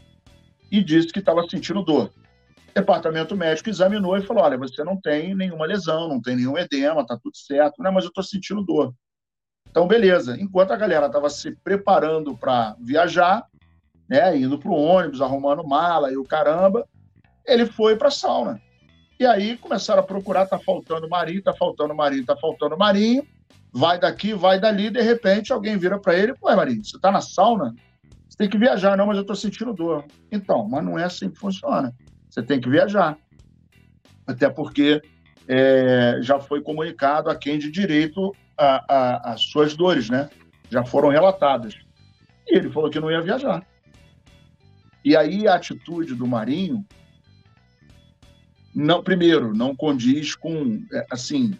e 0.72 0.84
disse 0.84 1.10
que 1.10 1.20
estava 1.20 1.48
sentindo 1.50 1.84
dor. 1.84 2.12
O 2.70 2.74
departamento 2.74 3.36
médico 3.36 3.70
examinou 3.70 4.18
e 4.18 4.22
falou: 4.22 4.44
olha, 4.44 4.58
você 4.58 4.84
não 4.84 5.00
tem 5.00 5.36
nenhuma 5.36 5.66
lesão, 5.66 6.08
não 6.08 6.22
tem 6.22 6.36
nenhum 6.36 6.58
edema, 6.58 7.06
tá 7.06 7.18
tudo 7.22 7.36
certo, 7.36 7.82
né? 7.82 7.90
mas 7.90 8.04
eu 8.04 8.10
estou 8.10 8.24
sentindo 8.24 8.64
dor. 8.64 8.94
Então, 9.70 9.88
beleza. 9.88 10.38
Enquanto 10.40 10.72
a 10.72 10.78
galera 10.78 11.08
estava 11.08 11.30
se 11.30 11.56
preparando 11.64 12.38
para 12.38 12.76
viajar, 12.80 13.46
né, 14.10 14.38
indo 14.38 14.60
para 14.60 14.70
o 14.70 14.76
ônibus, 14.76 15.22
arrumando 15.22 15.66
mala 15.66 16.12
e 16.12 16.18
o 16.18 16.26
caramba, 16.26 16.86
ele 17.46 17.66
foi 17.66 17.96
para 17.96 18.10
a 18.10 18.12
sauna. 18.12 18.62
E 19.22 19.26
aí 19.28 19.56
começaram 19.56 20.00
a 20.00 20.04
procurar, 20.04 20.48
tá 20.48 20.58
faltando 20.58 21.08
marinho, 21.08 21.44
tá 21.44 21.54
faltando 21.54 21.94
marinho, 21.94 22.26
tá 22.26 22.36
faltando 22.36 22.76
marinho. 22.76 23.24
Vai 23.72 24.00
daqui, 24.00 24.34
vai 24.34 24.60
dali, 24.60 24.90
de 24.90 25.00
repente 25.00 25.54
alguém 25.54 25.78
vira 25.78 26.00
para 26.00 26.18
ele, 26.18 26.34
ué, 26.42 26.56
Marinho, 26.56 26.84
você 26.84 27.00
tá 27.00 27.12
na 27.12 27.22
sauna? 27.22 27.76
Você 28.28 28.36
tem 28.36 28.50
que 28.50 28.58
viajar, 28.58 28.98
não, 28.98 29.06
mas 29.06 29.18
eu 29.18 29.24
tô 29.24 29.36
sentindo 29.36 29.76
dor. 29.76 30.06
Então, 30.32 30.68
mas 30.68 30.84
não 30.84 30.98
é 30.98 31.04
assim 31.04 31.30
que 31.30 31.38
funciona. 31.38 31.94
Você 32.32 32.42
tem 32.42 32.60
que 32.60 32.68
viajar. 32.68 33.16
Até 34.26 34.50
porque 34.50 35.00
é, 35.48 36.18
já 36.22 36.40
foi 36.40 36.64
comunicado 36.64 37.30
a 37.30 37.36
quem 37.36 37.60
de 37.60 37.70
direito 37.70 38.36
as 38.58 39.44
suas 39.44 39.76
dores, 39.76 40.10
né? 40.10 40.32
Já 40.68 40.84
foram 40.84 41.10
relatadas. 41.10 41.76
E 42.48 42.58
ele 42.58 42.72
falou 42.72 42.90
que 42.90 43.00
não 43.00 43.12
ia 43.12 43.22
viajar. 43.22 43.64
E 45.06 45.16
aí 45.16 45.48
a 45.48 45.54
atitude 45.54 46.16
do 46.16 46.26
Marinho 46.26 46.84
não, 48.74 49.04
primeiro, 49.04 49.54
não 49.54 49.76
condiz 49.76 50.36
com, 50.36 50.84
é, 50.94 51.06
assim, 51.12 51.58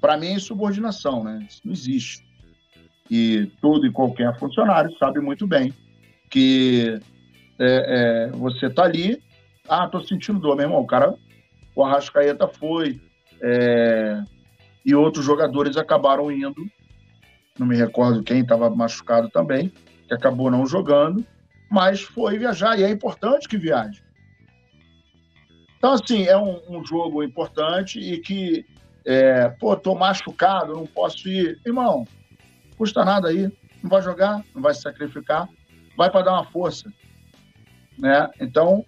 para 0.00 0.16
mim 0.16 0.28
é 0.28 0.32
insubordinação, 0.34 1.24
né? 1.24 1.46
Isso 1.48 1.60
não 1.64 1.72
existe. 1.72 2.24
E 3.10 3.50
todo 3.60 3.86
e 3.86 3.92
qualquer 3.92 4.38
funcionário 4.38 4.96
sabe 4.98 5.20
muito 5.20 5.46
bem 5.46 5.72
que 6.30 6.98
é, 7.58 8.28
é, 8.28 8.30
você 8.30 8.70
tá 8.70 8.84
ali, 8.84 9.22
ah, 9.68 9.86
tô 9.86 10.00
sentindo 10.02 10.40
dor, 10.40 10.56
meu 10.56 10.64
irmão, 10.64 10.80
o 10.80 10.86
cara, 10.86 11.14
o 11.76 11.84
Arrascaeta 11.84 12.48
foi, 12.48 12.98
é, 13.40 14.22
e 14.84 14.94
outros 14.94 15.24
jogadores 15.24 15.76
acabaram 15.76 16.32
indo, 16.32 16.66
não 17.58 17.66
me 17.66 17.76
recordo 17.76 18.22
quem 18.22 18.40
estava 18.40 18.70
machucado 18.70 19.28
também, 19.28 19.70
que 20.08 20.14
acabou 20.14 20.50
não 20.50 20.66
jogando, 20.66 21.24
mas 21.70 22.00
foi 22.00 22.38
viajar, 22.38 22.78
e 22.78 22.82
é 22.82 22.90
importante 22.90 23.46
que 23.46 23.58
viaje. 23.58 24.02
Então, 25.82 25.94
assim, 25.94 26.26
é 26.26 26.36
um, 26.36 26.60
um 26.68 26.86
jogo 26.86 27.24
importante 27.24 27.98
e 27.98 28.20
que 28.20 28.64
é, 29.04 29.48
pô, 29.48 29.74
tô 29.76 29.96
machucado, 29.96 30.74
não 30.74 30.86
posso 30.86 31.28
ir. 31.28 31.58
Irmão, 31.66 32.06
custa 32.78 33.04
nada 33.04 33.26
aí, 33.26 33.50
não 33.82 33.90
vai 33.90 34.00
jogar, 34.00 34.44
não 34.54 34.62
vai 34.62 34.72
se 34.74 34.82
sacrificar, 34.82 35.48
vai 35.96 36.08
para 36.08 36.22
dar 36.22 36.34
uma 36.34 36.44
força. 36.44 36.88
Né? 37.98 38.30
Então, 38.40 38.86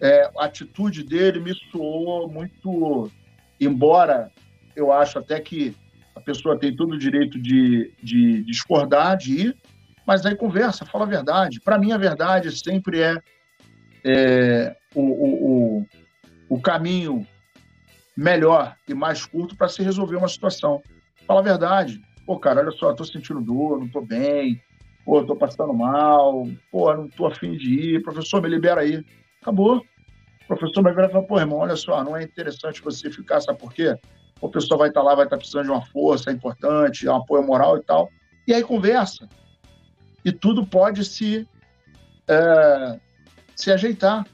é, 0.00 0.28
a 0.36 0.46
atitude 0.46 1.04
dele 1.04 1.38
me 1.38 1.54
soou 1.70 2.28
muito, 2.28 3.08
embora 3.60 4.32
eu 4.74 4.90
acho 4.90 5.20
até 5.20 5.38
que 5.38 5.76
a 6.12 6.20
pessoa 6.20 6.58
tem 6.58 6.74
todo 6.74 6.94
o 6.94 6.98
direito 6.98 7.40
de, 7.40 7.94
de 8.02 8.42
discordar, 8.42 9.16
de 9.16 9.42
ir, 9.42 9.56
mas 10.04 10.26
aí 10.26 10.34
conversa, 10.34 10.84
fala 10.84 11.04
a 11.04 11.08
verdade. 11.08 11.60
Para 11.60 11.78
mim, 11.78 11.92
a 11.92 11.98
verdade 11.98 12.50
sempre 12.50 13.00
é, 13.00 13.16
é 14.04 14.76
o, 14.92 15.02
o, 15.02 15.78
o, 15.78 15.86
o 16.48 16.60
caminho 16.60 17.26
melhor 18.16 18.76
e 18.88 18.94
mais 18.94 19.24
curto 19.26 19.56
para 19.56 19.68
se 19.68 19.82
resolver 19.82 20.16
uma 20.16 20.28
situação. 20.28 20.82
Fala 21.26 21.40
a 21.40 21.42
verdade. 21.42 22.00
Pô, 22.24 22.38
cara, 22.38 22.60
olha 22.60 22.72
só, 22.72 22.92
tô 22.92 23.04
sentindo 23.04 23.40
dor, 23.40 23.78
não 23.78 23.88
tô 23.88 24.00
bem, 24.00 24.60
pô, 25.04 25.24
tô 25.24 25.36
passando 25.36 25.72
mal, 25.72 26.46
pô, 26.72 26.92
não 26.94 27.08
tô 27.08 27.26
afim 27.26 27.56
de 27.56 27.94
ir, 27.94 28.02
professor, 28.02 28.42
me 28.42 28.48
libera 28.48 28.80
aí. 28.80 29.04
Acabou. 29.40 29.78
O 29.78 30.46
professor 30.46 30.82
vai 30.82 30.94
virar 30.94 31.08
e 31.08 31.12
falar, 31.12 31.24
pô, 31.24 31.38
irmão, 31.38 31.58
olha 31.58 31.76
só, 31.76 32.02
não 32.02 32.16
é 32.16 32.22
interessante 32.22 32.82
você 32.82 33.10
ficar, 33.10 33.40
sabe 33.40 33.58
por 33.58 33.72
quê? 33.72 33.96
O 34.40 34.48
pessoal 34.48 34.78
vai 34.78 34.88
estar 34.88 35.00
tá 35.00 35.06
lá, 35.06 35.14
vai 35.14 35.24
estar 35.24 35.36
tá 35.36 35.40
precisando 35.40 35.64
de 35.64 35.70
uma 35.70 35.84
força, 35.86 36.30
é 36.30 36.32
importante, 36.32 37.06
é 37.06 37.12
um 37.12 37.16
apoio 37.16 37.46
moral 37.46 37.76
e 37.78 37.82
tal. 37.82 38.10
E 38.46 38.54
aí 38.54 38.62
conversa. 38.62 39.28
E 40.24 40.32
tudo 40.32 40.66
pode 40.66 41.04
se, 41.04 41.48
é, 42.28 43.00
se 43.54 43.72
ajeitar. 43.72 44.26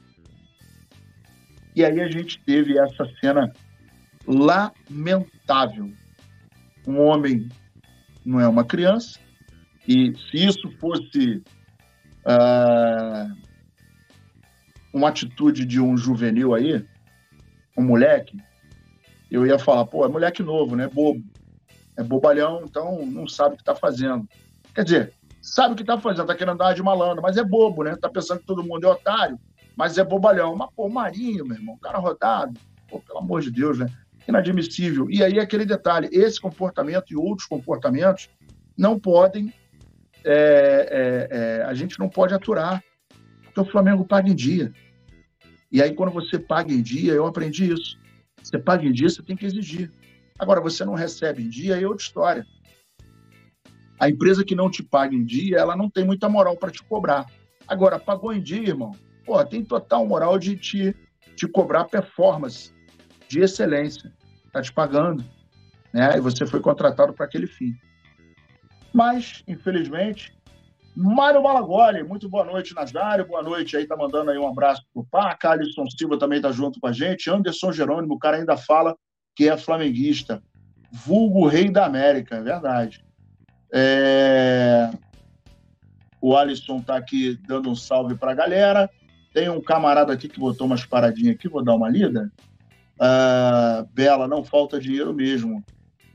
E 1.75 1.83
aí 1.83 1.99
a 1.99 2.07
gente 2.07 2.39
teve 2.43 2.77
essa 2.77 3.05
cena 3.19 3.51
lamentável. 4.27 5.91
Um 6.87 6.99
homem 6.99 7.49
não 8.25 8.39
é 8.39 8.47
uma 8.47 8.63
criança, 8.63 9.19
e 9.87 10.13
se 10.15 10.45
isso 10.45 10.71
fosse 10.79 11.43
uh, 12.25 13.35
uma 14.93 15.09
atitude 15.09 15.65
de 15.65 15.79
um 15.79 15.97
juvenil 15.97 16.53
aí, 16.53 16.85
um 17.77 17.83
moleque, 17.83 18.37
eu 19.29 19.45
ia 19.45 19.57
falar, 19.57 19.85
pô, 19.85 20.05
é 20.05 20.07
moleque 20.07 20.43
novo, 20.43 20.75
né? 20.75 20.87
Bobo. 20.87 21.23
É 21.97 22.03
bobalhão, 22.03 22.61
então 22.63 23.05
não 23.05 23.27
sabe 23.27 23.53
o 23.53 23.57
que 23.57 23.61
está 23.61 23.75
fazendo. 23.75 24.27
Quer 24.73 24.83
dizer, 24.83 25.13
sabe 25.41 25.73
o 25.73 25.75
que 25.75 25.83
está 25.83 25.99
fazendo, 25.99 26.21
está 26.21 26.35
querendo 26.35 26.53
andar 26.53 26.73
de 26.73 26.81
malandro, 26.81 27.21
mas 27.21 27.37
é 27.37 27.43
bobo, 27.43 27.83
né? 27.83 27.95
Tá 27.95 28.09
pensando 28.09 28.39
que 28.39 28.45
todo 28.45 28.63
mundo 28.63 28.85
é 28.85 28.89
otário, 28.89 29.39
mas 29.75 29.97
é 29.97 30.03
bobalhão. 30.03 30.55
Mas, 30.55 30.69
pô, 30.75 30.89
Marinho, 30.89 31.45
meu 31.45 31.57
irmão, 31.57 31.77
cara 31.77 31.97
rodado, 31.97 32.59
pô, 32.89 32.99
pelo 32.99 33.19
amor 33.19 33.41
de 33.41 33.51
Deus, 33.51 33.79
né? 33.79 33.87
Inadmissível. 34.27 35.09
E 35.09 35.23
aí 35.23 35.39
aquele 35.39 35.65
detalhe, 35.65 36.09
esse 36.11 36.39
comportamento 36.39 37.11
e 37.11 37.15
outros 37.15 37.47
comportamentos 37.47 38.29
não 38.77 38.99
podem, 38.99 39.53
é, 40.23 40.33
é, 40.33 41.37
é, 41.37 41.63
a 41.63 41.73
gente 41.73 41.99
não 41.99 42.07
pode 42.07 42.33
aturar, 42.33 42.83
porque 43.43 43.59
o 43.59 43.65
Flamengo 43.65 44.05
paga 44.05 44.29
em 44.29 44.35
dia. 44.35 44.71
E 45.71 45.81
aí 45.81 45.93
quando 45.93 46.11
você 46.11 46.39
paga 46.39 46.71
em 46.71 46.81
dia, 46.81 47.13
eu 47.13 47.25
aprendi 47.25 47.71
isso. 47.71 47.97
Você 48.41 48.59
paga 48.59 48.85
em 48.85 48.91
dia, 48.91 49.09
você 49.09 49.23
tem 49.23 49.35
que 49.35 49.45
exigir. 49.45 49.91
Agora, 50.37 50.59
você 50.59 50.83
não 50.83 50.93
recebe 50.93 51.43
em 51.43 51.49
dia, 51.49 51.79
é 51.79 51.87
outra 51.87 52.03
história. 52.03 52.45
A 53.99 54.09
empresa 54.09 54.43
que 54.43 54.55
não 54.55 54.69
te 54.69 54.83
paga 54.83 55.15
em 55.15 55.23
dia, 55.23 55.57
ela 55.57 55.75
não 55.75 55.89
tem 55.89 56.03
muita 56.03 56.27
moral 56.27 56.57
para 56.57 56.71
te 56.71 56.83
cobrar. 56.83 57.25
Agora, 57.67 57.97
pagou 57.97 58.33
em 58.33 58.41
dia, 58.41 58.67
irmão, 58.67 58.91
pô, 59.25 59.43
tem 59.45 59.63
total 59.63 60.05
moral 60.05 60.37
de 60.37 60.55
te, 60.55 60.95
te 61.35 61.47
cobrar 61.47 61.85
performance 61.85 62.73
de 63.27 63.39
excelência. 63.39 64.13
Está 64.45 64.61
te 64.61 64.71
pagando. 64.71 65.23
Né? 65.91 66.17
E 66.17 66.19
você 66.19 66.45
foi 66.45 66.59
contratado 66.59 67.13
para 67.13 67.25
aquele 67.25 67.47
fim. 67.47 67.73
Mas, 68.93 69.43
infelizmente, 69.47 70.35
Mário 70.95 71.41
Malagoli, 71.41 72.03
muito 72.03 72.29
boa 72.29 72.45
noite, 72.45 72.75
Nazário, 72.75 73.27
boa 73.27 73.41
noite 73.41 73.75
aí, 73.75 73.87
tá 73.87 73.97
mandando 73.97 74.29
aí 74.29 74.37
um 74.37 74.47
abraço 74.47 74.83
pro 74.93 75.03
Paca, 75.03 75.49
Alisson 75.49 75.85
Silva 75.89 76.19
também 76.19 76.39
tá 76.39 76.51
junto 76.51 76.79
com 76.79 76.85
a 76.85 76.91
gente, 76.91 77.31
Anderson 77.31 77.71
Jerônimo, 77.71 78.13
o 78.13 78.19
cara 78.19 78.37
ainda 78.37 78.55
fala 78.55 78.95
que 79.35 79.49
é 79.49 79.57
flamenguista, 79.57 80.43
vulgo 80.91 81.47
rei 81.47 81.71
da 81.71 81.85
América, 81.85 82.35
é 82.35 82.41
verdade. 82.41 83.03
É... 83.73 84.91
O 86.21 86.37
Alisson 86.37 86.79
tá 86.79 86.95
aqui 86.95 87.39
dando 87.47 87.71
um 87.71 87.75
salve 87.75 88.15
pra 88.15 88.35
galera, 88.35 88.87
tem 89.33 89.49
um 89.49 89.61
camarada 89.61 90.13
aqui 90.13 90.29
que 90.29 90.39
botou 90.39 90.67
umas 90.67 90.85
paradinhas 90.85 91.35
aqui, 91.35 91.47
vou 91.47 91.63
dar 91.63 91.75
uma 91.75 91.89
lida. 91.89 92.31
Uh, 92.95 93.87
Bela, 93.93 94.27
não 94.27 94.43
falta 94.43 94.79
dinheiro 94.79 95.13
mesmo 95.13 95.63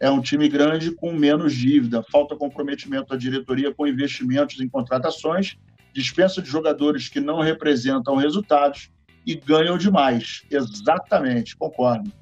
é 0.01 0.11
um 0.11 0.21
time 0.21 0.49
grande 0.49 0.93
com 0.93 1.13
menos 1.13 1.55
dívida, 1.55 2.03
falta 2.05 2.37
comprometimento 2.37 3.09
da 3.09 3.17
diretoria 3.17 3.75
com 3.75 3.87
investimentos 3.87 4.61
em 4.61 4.69
contratações, 4.69 5.57
dispensa 5.93 6.41
de 6.41 6.49
jogadores 6.49 7.09
que 7.09 7.21
não 7.21 7.41
representam 7.41 8.15
resultados 8.15 8.91
e 9.27 9.35
ganham 9.35 9.77
demais. 9.77 10.45
Exatamente, 10.51 11.57
concordo. 11.57 12.13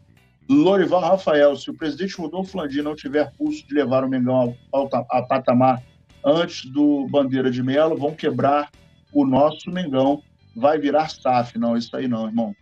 Lorival 0.48 1.00
Rafael, 1.00 1.56
se 1.56 1.70
o 1.70 1.74
presidente 1.74 2.16
Rodolfo 2.16 2.56
Landim 2.56 2.80
não 2.80 2.94
tiver 2.94 3.32
pulso 3.36 3.66
de 3.66 3.74
levar 3.74 4.04
o 4.04 4.08
Mengão 4.08 4.56
ao, 4.72 4.88
ao 5.10 5.26
patamar 5.26 5.82
antes 6.24 6.70
do 6.70 7.06
Bandeira 7.08 7.50
de 7.50 7.62
Melo, 7.62 7.96
vão 7.96 8.14
quebrar 8.14 8.70
o 9.12 9.26
nosso 9.26 9.70
Mengão, 9.70 10.22
vai 10.56 10.78
virar 10.78 11.08
SAF. 11.08 11.58
Não, 11.58 11.76
isso 11.76 11.94
aí 11.94 12.08
não, 12.08 12.26
irmão. 12.26 12.56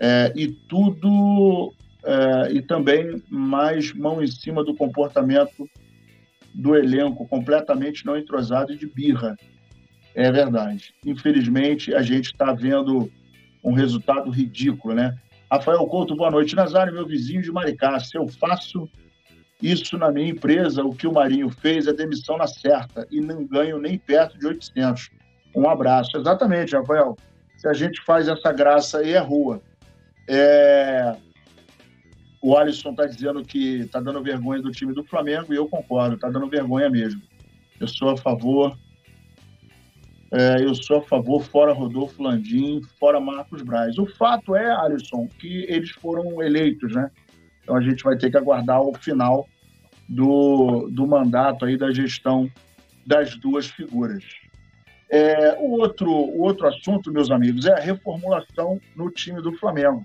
É, 0.00 0.32
e 0.34 0.48
tudo 0.48 1.72
é, 2.04 2.52
e 2.52 2.62
também 2.62 3.22
mais 3.28 3.92
mão 3.92 4.22
em 4.22 4.26
cima 4.26 4.64
do 4.64 4.74
comportamento 4.74 5.68
do 6.54 6.74
elenco, 6.74 7.28
completamente 7.28 8.06
não 8.06 8.16
entrosado 8.16 8.72
e 8.72 8.76
de 8.76 8.86
birra. 8.86 9.36
É 10.14 10.32
verdade. 10.32 10.94
Infelizmente, 11.04 11.94
a 11.94 12.00
gente 12.00 12.26
está 12.26 12.52
vendo 12.52 13.10
um 13.62 13.72
resultado 13.72 14.30
ridículo, 14.30 14.94
né? 14.94 15.18
Rafael 15.50 15.86
Couto, 15.86 16.16
boa 16.16 16.30
noite. 16.30 16.56
Nazário, 16.56 16.94
meu 16.94 17.06
vizinho 17.06 17.42
de 17.42 17.52
Maricá, 17.52 17.98
se 18.00 18.16
eu 18.16 18.26
faço 18.26 18.88
isso 19.60 19.98
na 19.98 20.10
minha 20.10 20.30
empresa, 20.30 20.84
o 20.84 20.94
que 20.94 21.06
o 21.06 21.12
Marinho 21.12 21.50
fez 21.50 21.86
é 21.86 21.92
demissão 21.92 22.36
na 22.36 22.46
certa 22.46 23.06
e 23.10 23.20
não 23.20 23.44
ganho 23.44 23.78
nem 23.78 23.98
perto 23.98 24.38
de 24.38 24.46
800. 24.46 25.10
Um 25.56 25.68
abraço. 25.68 26.16
Exatamente, 26.18 26.76
Rafael. 26.76 27.16
Se 27.56 27.66
a 27.66 27.72
gente 27.72 28.02
faz 28.02 28.28
essa 28.28 28.52
graça 28.52 28.98
aí, 28.98 29.12
é 29.12 29.18
rua. 29.18 29.62
É... 30.28 31.16
O 32.42 32.56
Alisson 32.56 32.90
está 32.90 33.06
dizendo 33.06 33.42
que 33.42 33.80
está 33.80 33.98
dando 33.98 34.22
vergonha 34.22 34.60
do 34.60 34.70
time 34.70 34.92
do 34.92 35.02
Flamengo 35.02 35.52
e 35.52 35.56
eu 35.56 35.66
concordo, 35.66 36.14
está 36.14 36.28
dando 36.28 36.48
vergonha 36.48 36.90
mesmo. 36.90 37.20
Eu 37.80 37.88
sou 37.88 38.10
a 38.10 38.16
favor. 38.16 38.76
É, 40.30 40.62
eu 40.62 40.74
sou 40.74 40.98
a 40.98 41.02
favor, 41.02 41.42
fora 41.42 41.72
Rodolfo 41.72 42.22
Landim, 42.22 42.82
fora 43.00 43.18
Marcos 43.18 43.62
Braz. 43.62 43.96
O 43.96 44.06
fato 44.06 44.54
é, 44.54 44.70
Alisson, 44.70 45.26
que 45.38 45.64
eles 45.68 45.90
foram 45.90 46.42
eleitos, 46.42 46.92
né? 46.94 47.10
Então 47.62 47.76
a 47.76 47.80
gente 47.80 48.04
vai 48.04 48.16
ter 48.16 48.30
que 48.30 48.36
aguardar 48.36 48.80
o 48.82 48.92
final 48.94 49.48
do, 50.08 50.88
do 50.90 51.06
mandato 51.06 51.64
aí 51.64 51.76
da 51.76 51.92
gestão 51.92 52.50
das 53.06 53.36
duas 53.36 53.66
figuras. 53.66 54.24
É, 55.08 55.54
o, 55.58 55.80
outro, 55.80 56.10
o 56.10 56.42
outro 56.42 56.66
assunto, 56.66 57.12
meus 57.12 57.30
amigos, 57.30 57.66
é 57.66 57.72
a 57.72 57.80
reformulação 57.80 58.80
no 58.94 59.10
time 59.10 59.40
do 59.40 59.52
Flamengo. 59.58 60.04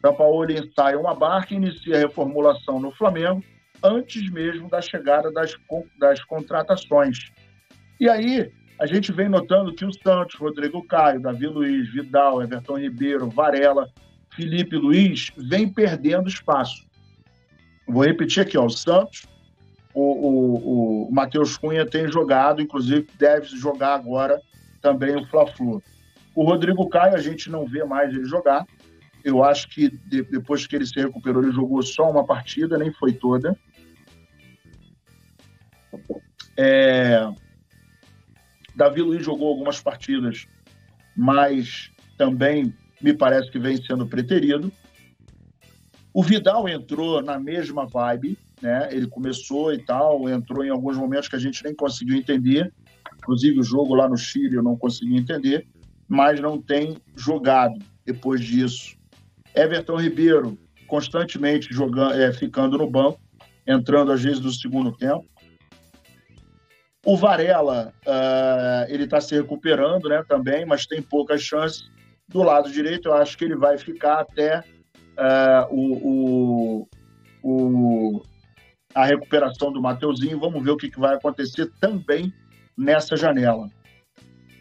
Sampaoli 0.00 0.58
ensaia 0.58 0.98
uma 0.98 1.14
barca 1.14 1.54
e 1.54 1.56
inicia 1.56 1.96
a 1.96 1.98
reformulação 1.98 2.78
no 2.78 2.92
Flamengo 2.92 3.42
antes 3.82 4.30
mesmo 4.30 4.68
da 4.68 4.80
chegada 4.80 5.30
das, 5.32 5.54
das 5.98 6.22
contratações. 6.24 7.30
E 8.00 8.08
aí 8.08 8.50
a 8.78 8.86
gente 8.86 9.12
vem 9.12 9.28
notando 9.28 9.74
que 9.74 9.84
o 9.84 9.92
Santos, 9.92 10.36
Rodrigo 10.36 10.86
Caio, 10.86 11.20
Davi 11.20 11.46
Luiz, 11.46 11.92
Vidal, 11.92 12.42
Everton 12.42 12.78
Ribeiro, 12.78 13.28
Varela, 13.28 13.88
Felipe 14.34 14.76
Luiz 14.76 15.32
vem 15.36 15.68
perdendo 15.68 16.28
espaço. 16.28 16.86
Vou 17.88 18.04
repetir 18.04 18.42
aqui, 18.42 18.56
ó, 18.56 18.66
o 18.66 18.70
Santos, 18.70 19.26
o, 19.94 20.02
o, 20.02 21.08
o 21.08 21.12
Matheus 21.12 21.56
Cunha 21.56 21.86
tem 21.86 22.10
jogado, 22.10 22.62
inclusive 22.62 23.06
deve 23.18 23.46
jogar 23.46 23.94
agora 23.94 24.40
também 24.80 25.16
o 25.16 25.26
Fla-Flu. 25.26 25.82
O 26.34 26.44
Rodrigo 26.44 26.88
Caio 26.88 27.14
a 27.14 27.20
gente 27.20 27.50
não 27.50 27.66
vê 27.66 27.84
mais 27.84 28.12
ele 28.12 28.24
jogar, 28.24 28.66
eu 29.24 29.42
acho 29.42 29.68
que 29.68 29.88
depois 29.88 30.66
que 30.66 30.76
ele 30.76 30.86
se 30.86 30.98
recuperou, 30.98 31.42
ele 31.42 31.52
jogou 31.52 31.82
só 31.82 32.10
uma 32.10 32.24
partida, 32.24 32.78
nem 32.78 32.92
foi 32.92 33.12
toda. 33.12 33.58
É... 36.56 37.28
Davi 38.74 39.02
Luiz 39.02 39.24
jogou 39.24 39.48
algumas 39.48 39.80
partidas, 39.80 40.46
mas 41.16 41.90
também 42.16 42.72
me 43.02 43.12
parece 43.12 43.50
que 43.50 43.58
vem 43.58 43.76
sendo 43.82 44.06
preterido. 44.06 44.72
O 46.12 46.22
Vidal 46.22 46.68
entrou 46.68 47.22
na 47.22 47.38
mesma 47.38 47.86
vibe, 47.86 48.38
né? 48.60 48.88
Ele 48.90 49.06
começou 49.06 49.72
e 49.72 49.78
tal, 49.78 50.28
entrou 50.28 50.64
em 50.64 50.70
alguns 50.70 50.96
momentos 50.96 51.28
que 51.28 51.36
a 51.36 51.40
gente 51.40 51.62
nem 51.64 51.74
conseguiu 51.74 52.16
entender. 52.16 52.72
Inclusive 53.18 53.60
o 53.60 53.64
jogo 53.64 53.94
lá 53.94 54.08
no 54.08 54.16
Chile 54.16 54.56
eu 54.56 54.62
não 54.62 54.76
consegui 54.76 55.16
entender, 55.16 55.66
mas 56.06 56.40
não 56.40 56.60
tem 56.60 56.96
jogado 57.16 57.78
depois 58.04 58.40
disso. 58.40 58.96
Everton 59.54 59.96
Ribeiro 59.96 60.58
constantemente 60.86 61.72
jogando, 61.72 62.14
é, 62.14 62.32
ficando 62.32 62.78
no 62.78 62.90
banco, 62.90 63.20
entrando 63.66 64.10
às 64.10 64.22
vezes 64.22 64.40
no 64.40 64.50
segundo 64.50 64.90
tempo. 64.92 65.26
O 67.04 67.16
Varela, 67.16 67.92
uh, 68.06 68.92
ele 68.92 69.04
está 69.04 69.20
se 69.20 69.34
recuperando 69.34 70.08
né, 70.08 70.22
também, 70.28 70.66
mas 70.66 70.86
tem 70.86 71.00
poucas 71.00 71.42
chances. 71.42 71.88
Do 72.26 72.42
lado 72.42 72.70
direito, 72.70 73.08
eu 73.08 73.14
acho 73.14 73.38
que 73.38 73.44
ele 73.44 73.56
vai 73.56 73.78
ficar 73.78 74.20
até 74.20 74.58
uh, 74.58 75.74
o, 75.74 76.82
o, 76.82 76.88
a 78.98 79.04
recuperação 79.04 79.72
do 79.72 79.80
Mateuzinho. 79.80 80.40
Vamos 80.40 80.60
ver 80.64 80.72
o 80.72 80.76
que, 80.76 80.90
que 80.90 80.98
vai 80.98 81.14
acontecer 81.14 81.70
também 81.80 82.32
nessa 82.76 83.16
janela. 83.16 83.70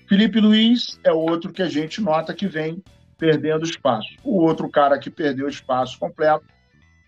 Felipe 0.08 0.40
Luiz 0.40 1.00
é 1.04 1.12
outro 1.12 1.52
que 1.52 1.64
a 1.64 1.68
gente 1.68 2.00
nota 2.00 2.36
que 2.36 2.48
vem 2.48 2.84
perdendo 3.18 3.66
espaço. 3.66 4.08
O 4.24 4.44
outro 4.44 4.70
cara 4.70 5.00
que 5.00 5.10
perdeu 5.10 5.50
espaço 5.50 5.98
completo, 5.98 6.46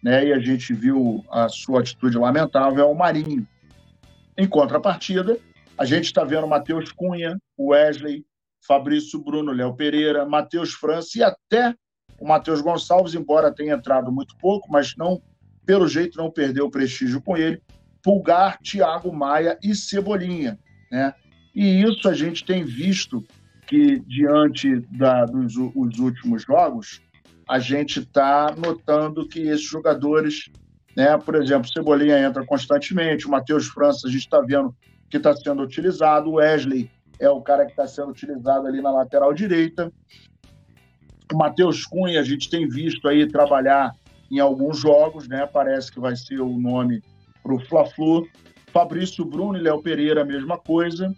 né, 0.04 0.26
e 0.26 0.34
a 0.34 0.40
gente 0.40 0.74
viu 0.74 1.24
a 1.30 1.48
sua 1.48 1.82
atitude 1.82 2.18
lamentável, 2.18 2.84
é 2.84 2.88
o 2.88 2.96
Marinho. 2.96 3.48
Em 4.36 4.48
contrapartida, 4.48 5.38
a 5.78 5.86
gente 5.86 6.06
está 6.06 6.24
vendo 6.24 6.48
Matheus 6.48 6.92
Cunha, 6.92 7.38
Wesley, 7.60 8.26
Fabrício 8.68 9.24
Bruno, 9.24 9.52
Léo 9.52 9.76
Pereira, 9.76 10.26
Matheus 10.26 10.74
França 10.74 11.20
e 11.20 11.24
até 11.24 11.76
o 12.20 12.28
Matheus 12.28 12.60
Gonçalves, 12.60 13.14
embora 13.14 13.54
tenha 13.54 13.76
entrado 13.76 14.12
muito 14.12 14.36
pouco, 14.38 14.68
mas 14.72 14.96
não, 14.98 15.22
pelo 15.70 15.88
jeito, 15.88 16.18
não 16.18 16.32
perdeu 16.32 16.66
o 16.66 16.72
prestígio 16.72 17.22
com 17.22 17.38
ele. 17.38 17.62
Pulgar, 18.02 18.58
Thiago 18.58 19.14
Maia 19.14 19.56
e 19.62 19.76
Cebolinha. 19.76 20.58
Né? 20.92 21.14
E 21.54 21.84
isso 21.84 22.10
a 22.10 22.14
gente 22.16 22.44
tem 22.44 22.64
visto 22.64 23.24
que, 23.68 24.00
diante 24.00 24.80
da, 24.98 25.26
dos 25.26 25.56
os 25.56 26.00
últimos 26.00 26.42
jogos, 26.42 27.00
a 27.48 27.60
gente 27.60 28.00
está 28.00 28.52
notando 28.58 29.28
que 29.28 29.42
esses 29.42 29.70
jogadores, 29.70 30.50
né, 30.98 31.16
por 31.20 31.36
exemplo, 31.36 31.70
Cebolinha 31.72 32.18
entra 32.18 32.44
constantemente, 32.44 33.28
o 33.28 33.30
Matheus 33.30 33.68
França 33.68 34.08
a 34.08 34.10
gente 34.10 34.22
está 34.22 34.42
vendo 34.42 34.76
que 35.08 35.18
está 35.18 35.36
sendo 35.36 35.62
utilizado, 35.62 36.32
o 36.32 36.34
Wesley 36.38 36.90
é 37.20 37.30
o 37.30 37.42
cara 37.42 37.66
que 37.66 37.74
está 37.74 37.86
sendo 37.86 38.10
utilizado 38.10 38.66
ali 38.66 38.82
na 38.82 38.90
lateral 38.90 39.32
direita. 39.36 39.94
O 41.32 41.38
Matheus 41.38 41.86
Cunha, 41.86 42.20
a 42.20 42.24
gente 42.24 42.50
tem 42.50 42.68
visto 42.68 43.08
aí 43.08 43.28
trabalhar 43.28 43.94
em 44.32 44.40
alguns 44.40 44.80
jogos, 44.80 45.28
né? 45.28 45.46
Parece 45.46 45.92
que 45.92 46.00
vai 46.00 46.16
ser 46.16 46.40
o 46.40 46.60
nome 46.60 47.02
para 47.42 47.54
o 47.54 47.60
Fla-Flu. 47.60 48.28
Fabrício 48.72 49.26
Bruno 49.26 49.58
e 49.58 49.62
Léo 49.62 49.82
Pereira, 49.82 50.22
a 50.22 50.26
mesma 50.26 50.58
coisa. 50.58 51.14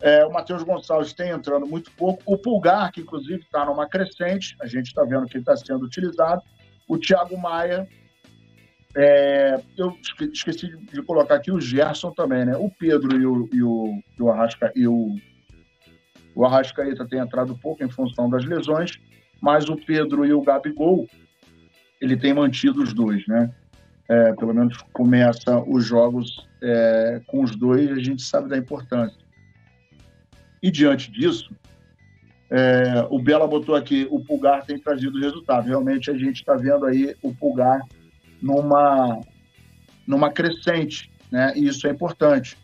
É, 0.00 0.26
o 0.26 0.32
Matheus 0.32 0.64
Gonçalves 0.64 1.12
tem 1.12 1.30
entrando 1.30 1.66
muito 1.66 1.90
pouco. 1.92 2.22
O 2.26 2.36
Pulgar, 2.36 2.90
que 2.90 3.00
inclusive 3.00 3.40
está 3.42 3.64
numa 3.64 3.88
crescente, 3.88 4.56
a 4.60 4.66
gente 4.66 4.86
está 4.86 5.04
vendo 5.04 5.26
que 5.26 5.34
ele 5.36 5.42
está 5.42 5.56
sendo 5.56 5.84
utilizado. 5.84 6.42
O 6.88 6.98
Thiago 6.98 7.38
Maia. 7.38 7.86
É, 8.94 9.62
eu 9.78 9.96
esqueci 10.32 10.68
de 10.68 11.02
colocar 11.02 11.36
aqui 11.36 11.50
o 11.50 11.60
Gerson 11.60 12.10
também, 12.10 12.44
né? 12.44 12.56
O 12.56 12.68
Pedro 12.68 13.18
e 13.18 13.24
o, 13.24 13.48
e 13.50 13.62
o, 13.62 14.02
e 14.18 14.22
o, 14.22 14.30
Arrasca, 14.30 14.70
e 14.76 14.86
o, 14.86 15.16
o 16.34 16.44
Arrascaeta 16.44 17.06
tem 17.06 17.18
entrado 17.18 17.56
pouco 17.56 17.82
em 17.82 17.88
função 17.88 18.28
das 18.28 18.44
lesões, 18.44 19.00
mas 19.40 19.66
o 19.70 19.76
Pedro 19.76 20.26
e 20.26 20.34
o 20.34 20.42
Gabigol, 20.42 21.08
ele 22.02 22.16
tem 22.16 22.34
mantido 22.34 22.82
os 22.82 22.92
dois, 22.92 23.24
né? 23.28 23.48
É, 24.08 24.32
pelo 24.32 24.52
menos 24.52 24.76
começa 24.92 25.56
os 25.60 25.86
jogos 25.86 26.44
é, 26.60 27.22
com 27.28 27.44
os 27.44 27.54
dois, 27.54 27.90
a 27.92 28.00
gente 28.00 28.22
sabe 28.22 28.48
da 28.48 28.58
importância. 28.58 29.22
E 30.60 30.68
diante 30.68 31.12
disso, 31.12 31.54
é, 32.50 33.06
o 33.08 33.20
Bela 33.20 33.46
botou 33.46 33.76
aqui, 33.76 34.06
o 34.10 34.18
Pulgar 34.20 34.66
tem 34.66 34.78
trazido 34.78 35.18
resultado. 35.20 35.68
Realmente 35.68 36.10
a 36.10 36.18
gente 36.18 36.40
está 36.40 36.56
vendo 36.56 36.84
aí 36.84 37.14
o 37.22 37.32
Pulgar 37.32 37.80
numa, 38.42 39.20
numa 40.04 40.30
crescente, 40.30 41.08
né? 41.30 41.52
E 41.56 41.68
isso 41.68 41.86
é 41.86 41.90
importante, 41.90 42.58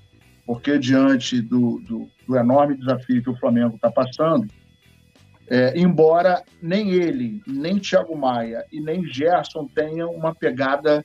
porque 0.45 0.79
diante 0.79 1.41
do, 1.41 1.79
do, 1.87 2.09
do 2.27 2.37
enorme 2.37 2.77
desafio 2.77 3.23
que 3.23 3.31
o 3.31 3.37
Flamengo 3.37 3.77
está 3.77 3.91
passando, 3.91 4.49
é, 5.51 5.79
embora 5.79 6.43
nem 6.61 6.91
ele, 6.91 7.43
nem 7.47 7.79
Thiago 7.79 8.17
Maia 8.17 8.65
e 8.71 8.81
nem 8.81 9.05
Gerson 9.07 9.67
tenham 9.67 10.11
uma 10.11 10.35
pegada 10.35 11.05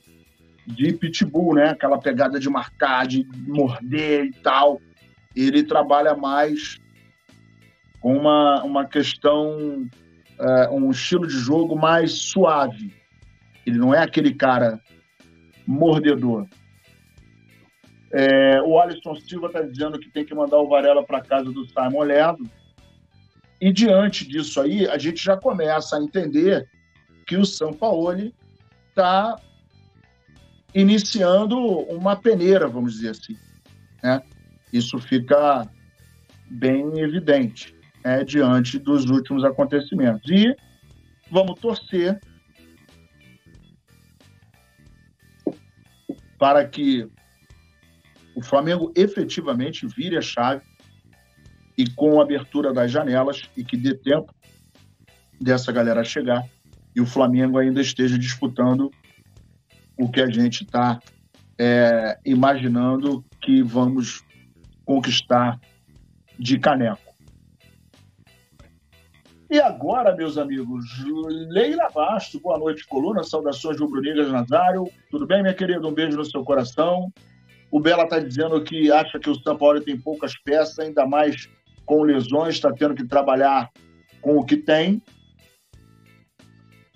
de 0.68 0.94
pitbull, 0.94 1.56
né? 1.56 1.70
Aquela 1.70 1.98
pegada 1.98 2.40
de 2.40 2.50
marcar, 2.50 3.08
de 3.08 3.26
morder 3.48 4.26
e 4.26 4.34
tal. 4.34 4.82
Ele 5.36 5.64
trabalha 5.64 6.16
mais 6.16 6.78
com 8.02 8.18
uma, 8.18 8.64
uma 8.64 8.86
questão, 8.86 9.88
é, 10.40 10.70
um 10.70 10.92
estilo 10.92 11.26
de 11.26 11.38
jogo 11.38 11.76
mais 11.76 12.12
suave. 12.12 12.94
Ele 13.66 13.78
não 13.78 13.94
é 13.94 14.00
aquele 14.00 14.34
cara 14.34 14.80
mordedor. 15.66 16.46
É, 18.12 18.62
o 18.62 18.78
Alisson 18.78 19.16
Silva 19.16 19.48
está 19.48 19.62
dizendo 19.62 19.98
que 19.98 20.10
tem 20.10 20.26
que 20.26 20.36
mandar 20.36 20.58
o 20.60 20.68
Varela 20.68 21.04
para 21.04 21.22
casa 21.22 21.52
do 21.52 21.66
Simon 21.66 22.04
Lerdo. 22.04 22.44
E 23.64 23.72
diante 23.72 24.28
disso 24.28 24.60
aí, 24.60 24.86
a 24.90 24.98
gente 24.98 25.24
já 25.24 25.38
começa 25.38 25.96
a 25.96 26.04
entender 26.04 26.70
que 27.26 27.38
o 27.38 27.46
São 27.46 27.72
Paulo 27.72 28.12
está 28.90 29.40
iniciando 30.76 31.58
uma 31.58 32.14
peneira, 32.14 32.68
vamos 32.68 32.96
dizer 32.96 33.12
assim. 33.12 33.38
Né? 34.04 34.22
Isso 34.74 35.00
fica 35.00 35.66
bem 36.52 37.00
evidente 37.00 37.74
é, 38.04 38.26
diante 38.26 38.78
dos 38.78 39.06
últimos 39.10 39.46
acontecimentos. 39.46 40.30
E 40.30 40.54
vamos 41.32 41.58
torcer 41.58 42.20
para 46.38 46.68
que 46.68 47.10
o 48.36 48.42
Flamengo 48.44 48.92
efetivamente 48.94 49.88
vire 49.88 50.18
a 50.18 50.22
chave 50.22 50.73
e 51.78 51.90
com 51.90 52.20
a 52.20 52.24
abertura 52.24 52.74
das 52.74 52.92
janelas 52.92 53.50
e 53.56 53.64
que 53.64 53.76
dê 53.76 53.96
tempo 53.96 54.34
dessa 55.40 55.72
galera 55.72 56.04
chegar 56.04 56.44
e 56.96 57.02
o 57.02 57.06
Flamengo 57.06 57.58
ainda 57.58 57.82
esteja 57.82 58.18
disputando 58.18 58.92
o 59.98 60.10
que 60.10 60.22
a 60.22 60.30
gente 60.30 60.64
está 60.64 61.00
é, 61.60 62.18
imaginando 62.26 63.24
que 63.42 63.62
vamos 63.62 64.24
conquistar 64.86 65.60
de 66.38 66.60
caneco. 66.60 67.14
E 69.50 69.60
agora, 69.62 70.16
meus 70.16 70.38
amigos, 70.38 70.84
Leila 71.50 71.88
Basto, 71.94 72.40
boa 72.40 72.58
noite, 72.58 72.88
coluna, 72.88 73.24
saudações 73.24 73.80
rubro-negras, 73.80 74.32
Nazário. 74.32 74.90
Tudo 75.12 75.28
bem, 75.28 75.44
minha 75.44 75.54
querida? 75.54 75.88
Um 75.88 75.94
beijo 75.94 76.18
no 76.18 76.26
seu 76.26 76.44
coração. 76.44 77.14
O 77.70 77.80
Bela 77.80 78.04
está 78.04 78.20
dizendo 78.20 78.64
que 78.64 78.92
acha 78.92 79.20
que 79.20 79.30
o 79.30 79.36
São 79.36 79.56
Paulo 79.56 79.80
tem 79.80 80.00
poucas 80.00 80.36
peças, 80.40 80.80
ainda 80.80 81.06
mais 81.06 81.48
com 81.86 82.04
lesões, 82.04 82.56
está 82.56 82.72
tendo 82.72 82.96
que 82.96 83.06
trabalhar 83.06 83.70
com 84.22 84.38
o 84.38 84.46
que 84.46 84.58
tem. 84.58 85.02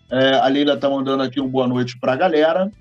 É, 0.09 0.35
a 0.35 0.47
Leila 0.47 0.75
está 0.75 0.89
mandando 0.89 1.23
aqui 1.23 1.41
um 1.41 1.49
boa 1.49 1.67
noite 1.67 1.99
para 1.99 2.13
a 2.13 2.17
galera. 2.17 2.71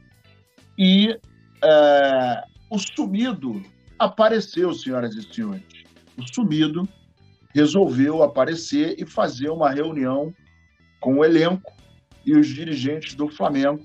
E 0.79 1.19
é, 1.63 2.45
o 2.71 2.79
sumido 2.79 3.63
apareceu, 3.99 4.73
senhoras 4.73 5.15
e 5.15 5.23
senhores. 5.23 5.63
O 6.17 6.23
sumido 6.33 6.89
resolveu 7.55 8.23
aparecer 8.23 8.95
e 8.99 9.07
fazer 9.07 9.49
uma 9.49 9.71
reunião 9.71 10.33
com 11.01 11.19
o 11.19 11.25
elenco 11.25 11.73
e 12.25 12.37
os 12.37 12.49
dirigentes 12.49 13.15
do 13.15 13.29
Flamengo 13.29 13.85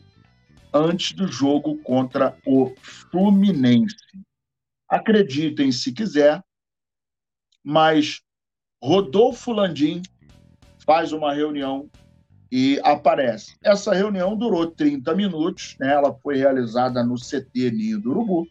antes 0.73 1.13
do 1.13 1.27
jogo 1.27 1.77
contra 1.83 2.35
o 2.45 2.73
Fluminense. 2.81 3.95
Acreditem 4.89 5.71
se 5.71 5.91
quiser, 5.91 6.41
mas 7.63 8.21
Rodolfo 8.81 9.51
Landim 9.51 10.01
faz 10.85 11.11
uma 11.11 11.33
reunião 11.33 11.89
e 12.51 12.79
aparece. 12.83 13.55
Essa 13.63 13.93
reunião 13.93 14.35
durou 14.35 14.67
30 14.67 15.15
minutos, 15.15 15.75
né? 15.79 15.93
ela 15.93 16.13
foi 16.13 16.35
realizada 16.37 17.03
no 17.03 17.15
CT 17.15 17.71
Ninho 17.71 17.99
do 17.99 18.11
Urubu, 18.11 18.47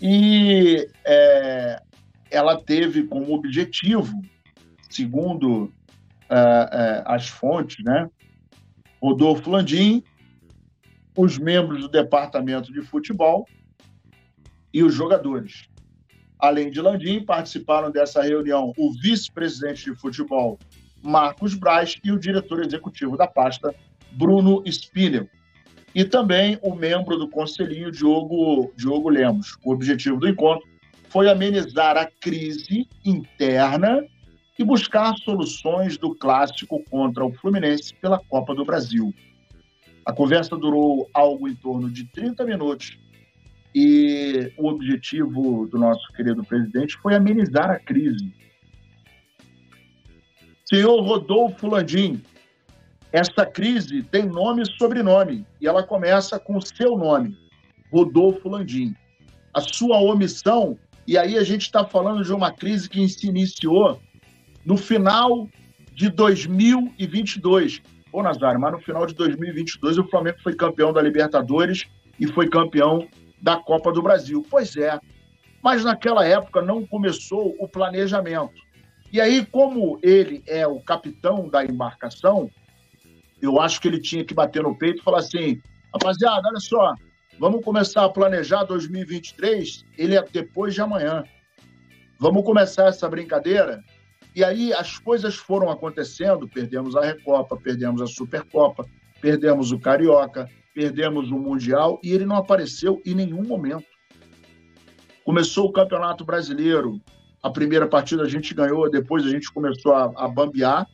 e 0.00 0.88
é, 1.04 1.82
ela 2.30 2.60
teve 2.60 3.04
como 3.04 3.32
objetivo, 3.32 4.20
segundo 4.90 5.64
uh, 5.64 5.66
uh, 5.66 7.02
as 7.06 7.28
fontes, 7.28 7.82
né, 7.84 8.10
Rodolfo 9.02 9.50
Landim, 9.50 10.02
os 11.16 11.38
membros 11.38 11.82
do 11.82 11.88
departamento 11.88 12.72
de 12.72 12.82
futebol 12.82 13.46
e 14.72 14.82
os 14.82 14.92
jogadores. 14.92 15.68
Além 16.44 16.70
de 16.70 16.78
Landim, 16.78 17.24
participaram 17.24 17.90
dessa 17.90 18.20
reunião 18.20 18.74
o 18.76 18.92
vice-presidente 18.92 19.86
de 19.86 19.98
futebol, 19.98 20.58
Marcos 21.02 21.54
Braz, 21.54 21.98
e 22.04 22.12
o 22.12 22.18
diretor 22.18 22.62
executivo 22.62 23.16
da 23.16 23.26
pasta, 23.26 23.74
Bruno 24.12 24.62
Spinel. 24.66 25.26
E 25.94 26.04
também 26.04 26.58
o 26.60 26.74
membro 26.74 27.16
do 27.16 27.30
conselhinho, 27.30 27.90
Diogo, 27.90 28.70
Diogo 28.76 29.08
Lemos. 29.08 29.56
O 29.64 29.72
objetivo 29.72 30.18
do 30.18 30.28
encontro 30.28 30.68
foi 31.08 31.30
amenizar 31.30 31.96
a 31.96 32.10
crise 32.20 32.86
interna 33.02 34.04
e 34.58 34.62
buscar 34.62 35.16
soluções 35.16 35.96
do 35.96 36.14
clássico 36.14 36.78
contra 36.90 37.24
o 37.24 37.32
Fluminense 37.32 37.94
pela 37.94 38.18
Copa 38.18 38.54
do 38.54 38.66
Brasil. 38.66 39.14
A 40.04 40.12
conversa 40.12 40.54
durou 40.58 41.08
algo 41.14 41.48
em 41.48 41.54
torno 41.54 41.88
de 41.88 42.04
30 42.04 42.44
minutos 42.44 42.98
e 43.74 44.52
o 44.56 44.68
objetivo 44.68 45.66
do 45.66 45.78
nosso 45.78 46.06
querido 46.12 46.44
presidente 46.44 46.96
foi 46.98 47.14
amenizar 47.14 47.70
a 47.70 47.78
crise. 47.78 48.32
Senhor 50.64 51.00
Rodolfo 51.02 51.66
Landim, 51.66 52.22
esta 53.12 53.44
crise 53.44 54.02
tem 54.02 54.24
nome 54.24 54.62
e 54.62 54.78
sobrenome 54.78 55.44
e 55.60 55.66
ela 55.66 55.82
começa 55.82 56.38
com 56.38 56.56
o 56.56 56.62
seu 56.62 56.96
nome, 56.96 57.36
Rodolfo 57.92 58.48
Landim. 58.48 58.94
A 59.52 59.60
sua 59.60 60.00
omissão, 60.00 60.78
e 61.06 61.18
aí 61.18 61.36
a 61.36 61.42
gente 61.42 61.62
está 61.62 61.84
falando 61.84 62.24
de 62.24 62.32
uma 62.32 62.52
crise 62.52 62.88
que 62.88 63.08
se 63.08 63.26
iniciou 63.26 64.00
no 64.64 64.76
final 64.76 65.48
de 65.92 66.08
2022. 66.08 67.82
Ô, 68.12 68.22
Nazário, 68.22 68.60
mas 68.60 68.72
no 68.72 68.80
final 68.80 69.06
de 69.06 69.14
2022 69.14 69.98
o 69.98 70.08
Flamengo 70.08 70.38
foi 70.42 70.54
campeão 70.54 70.92
da 70.92 71.02
Libertadores 71.02 71.84
e 72.18 72.26
foi 72.28 72.48
campeão 72.48 73.06
da 73.44 73.58
Copa 73.58 73.92
do 73.92 74.02
Brasil. 74.02 74.44
Pois 74.50 74.74
é, 74.74 74.98
mas 75.62 75.84
naquela 75.84 76.26
época 76.26 76.62
não 76.62 76.86
começou 76.86 77.54
o 77.60 77.68
planejamento. 77.68 78.54
E 79.12 79.20
aí, 79.20 79.44
como 79.44 79.98
ele 80.02 80.42
é 80.46 80.66
o 80.66 80.80
capitão 80.80 81.46
da 81.48 81.62
embarcação, 81.62 82.50
eu 83.42 83.60
acho 83.60 83.80
que 83.80 83.86
ele 83.86 84.00
tinha 84.00 84.24
que 84.24 84.32
bater 84.32 84.62
no 84.62 84.76
peito 84.76 85.00
e 85.00 85.04
falar 85.04 85.18
assim: 85.18 85.60
rapaziada, 85.92 86.48
olha 86.48 86.58
só, 86.58 86.94
vamos 87.38 87.62
começar 87.62 88.04
a 88.04 88.08
planejar 88.08 88.64
2023, 88.64 89.84
ele 89.98 90.16
é 90.16 90.22
depois 90.22 90.72
de 90.72 90.80
amanhã. 90.80 91.22
Vamos 92.18 92.44
começar 92.44 92.86
essa 92.86 93.08
brincadeira 93.10 93.84
e 94.34 94.42
aí 94.42 94.72
as 94.72 94.98
coisas 94.98 95.36
foram 95.36 95.70
acontecendo, 95.70 96.48
perdemos 96.48 96.96
a 96.96 97.02
Recopa, 97.02 97.56
perdemos 97.58 98.00
a 98.00 98.06
Supercopa, 98.06 98.86
perdemos 99.20 99.70
o 99.70 99.78
Carioca, 99.78 100.48
perdemos 100.74 101.30
o 101.30 101.38
Mundial 101.38 102.00
e 102.02 102.12
ele 102.12 102.26
não 102.26 102.36
apareceu 102.36 103.00
em 103.06 103.14
nenhum 103.14 103.42
momento. 103.42 103.86
Começou 105.24 105.68
o 105.68 105.72
Campeonato 105.72 106.24
Brasileiro, 106.24 107.00
a 107.42 107.48
primeira 107.48 107.86
partida 107.86 108.24
a 108.24 108.28
gente 108.28 108.52
ganhou, 108.52 108.90
depois 108.90 109.24
a 109.24 109.30
gente 109.30 109.52
começou 109.52 109.94
a, 109.94 110.12
a 110.16 110.28
bambear. 110.28 110.86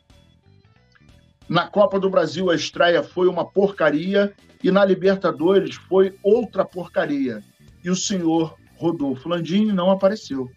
Na 1.49 1.67
Copa 1.67 1.99
do 1.99 2.09
Brasil 2.09 2.49
a 2.49 2.55
estreia 2.55 3.03
foi 3.03 3.27
uma 3.27 3.45
porcaria 3.45 4.33
e 4.63 4.71
na 4.71 4.85
Libertadores 4.85 5.75
foi 5.75 6.17
outra 6.23 6.63
porcaria. 6.63 7.43
E 7.83 7.89
o 7.89 7.95
senhor 7.95 8.55
Rodolfo 8.77 9.27
Landim 9.27 9.65
não 9.65 9.89
apareceu 9.89 10.49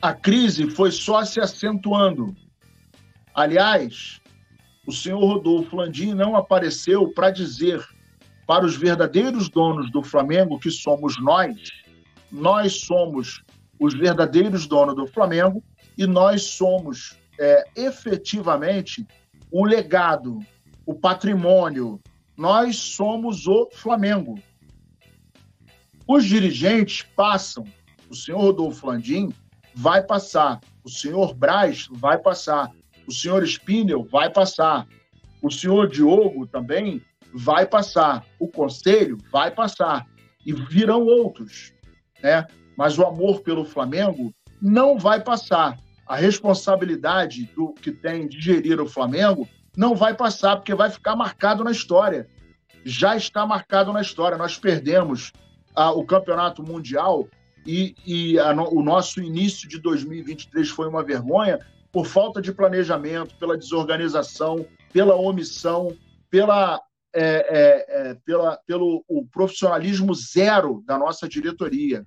a 0.00 0.14
crise 0.14 0.70
foi 0.70 0.90
só 0.90 1.24
se 1.24 1.40
acentuando. 1.40 2.34
Aliás, 3.34 4.19
o 4.86 4.92
senhor 4.92 5.20
Rodolfo 5.20 5.76
Landim 5.76 6.14
não 6.14 6.36
apareceu 6.36 7.12
para 7.12 7.30
dizer 7.30 7.84
para 8.46 8.64
os 8.64 8.76
verdadeiros 8.76 9.48
donos 9.48 9.90
do 9.92 10.02
Flamengo, 10.02 10.58
que 10.58 10.70
somos 10.70 11.20
nós, 11.22 11.54
nós 12.32 12.80
somos 12.80 13.44
os 13.78 13.94
verdadeiros 13.94 14.66
donos 14.66 14.96
do 14.96 15.06
Flamengo 15.06 15.62
e 15.96 16.06
nós 16.06 16.42
somos 16.42 17.16
é, 17.38 17.64
efetivamente 17.76 19.06
o 19.52 19.64
legado, 19.64 20.40
o 20.84 20.94
patrimônio, 20.94 22.00
nós 22.36 22.76
somos 22.76 23.46
o 23.46 23.68
Flamengo. 23.72 24.38
Os 26.06 26.24
dirigentes 26.24 27.02
passam, 27.14 27.64
o 28.08 28.14
senhor 28.16 28.40
Rodolfo 28.40 28.88
Landim 28.88 29.32
vai 29.74 30.02
passar. 30.02 30.60
O 30.82 30.90
senhor 30.90 31.34
Braz 31.34 31.86
vai 31.92 32.18
passar. 32.18 32.70
O 33.10 33.12
senhor 33.12 33.42
Spindel 33.42 34.04
vai 34.04 34.30
passar. 34.30 34.86
O 35.42 35.50
senhor 35.50 35.88
Diogo 35.88 36.46
também 36.46 37.02
vai 37.34 37.66
passar. 37.66 38.24
O 38.38 38.46
conselho 38.46 39.18
vai 39.32 39.50
passar. 39.50 40.06
E 40.46 40.52
virão 40.52 41.04
outros. 41.04 41.72
Né? 42.22 42.46
Mas 42.76 42.98
o 42.98 43.04
amor 43.04 43.40
pelo 43.40 43.64
Flamengo 43.64 44.32
não 44.62 44.96
vai 44.96 45.20
passar. 45.20 45.76
A 46.06 46.14
responsabilidade 46.14 47.50
do 47.56 47.72
que 47.72 47.90
tem 47.90 48.28
de 48.28 48.40
gerir 48.40 48.80
o 48.80 48.86
Flamengo 48.88 49.48
não 49.76 49.96
vai 49.96 50.14
passar, 50.14 50.54
porque 50.54 50.72
vai 50.72 50.88
ficar 50.88 51.16
marcado 51.16 51.64
na 51.64 51.72
história. 51.72 52.28
Já 52.84 53.16
está 53.16 53.44
marcado 53.44 53.92
na 53.92 54.02
história. 54.02 54.38
Nós 54.38 54.56
perdemos 54.56 55.32
ah, 55.74 55.90
o 55.90 56.04
campeonato 56.04 56.62
mundial 56.62 57.26
e, 57.66 57.92
e 58.06 58.38
a, 58.38 58.52
o 58.52 58.80
nosso 58.84 59.20
início 59.20 59.68
de 59.68 59.80
2023 59.80 60.68
foi 60.68 60.86
uma 60.86 61.02
vergonha 61.02 61.58
por 61.92 62.06
falta 62.06 62.40
de 62.40 62.52
planejamento, 62.52 63.36
pela 63.36 63.56
desorganização, 63.56 64.66
pela 64.92 65.16
omissão, 65.16 65.96
pela, 66.30 66.80
é, 67.12 67.24
é, 67.24 68.10
é, 68.10 68.14
pela, 68.24 68.58
pelo 68.66 69.04
o 69.08 69.26
profissionalismo 69.26 70.14
zero 70.14 70.82
da 70.86 70.98
nossa 70.98 71.28
diretoria. 71.28 72.06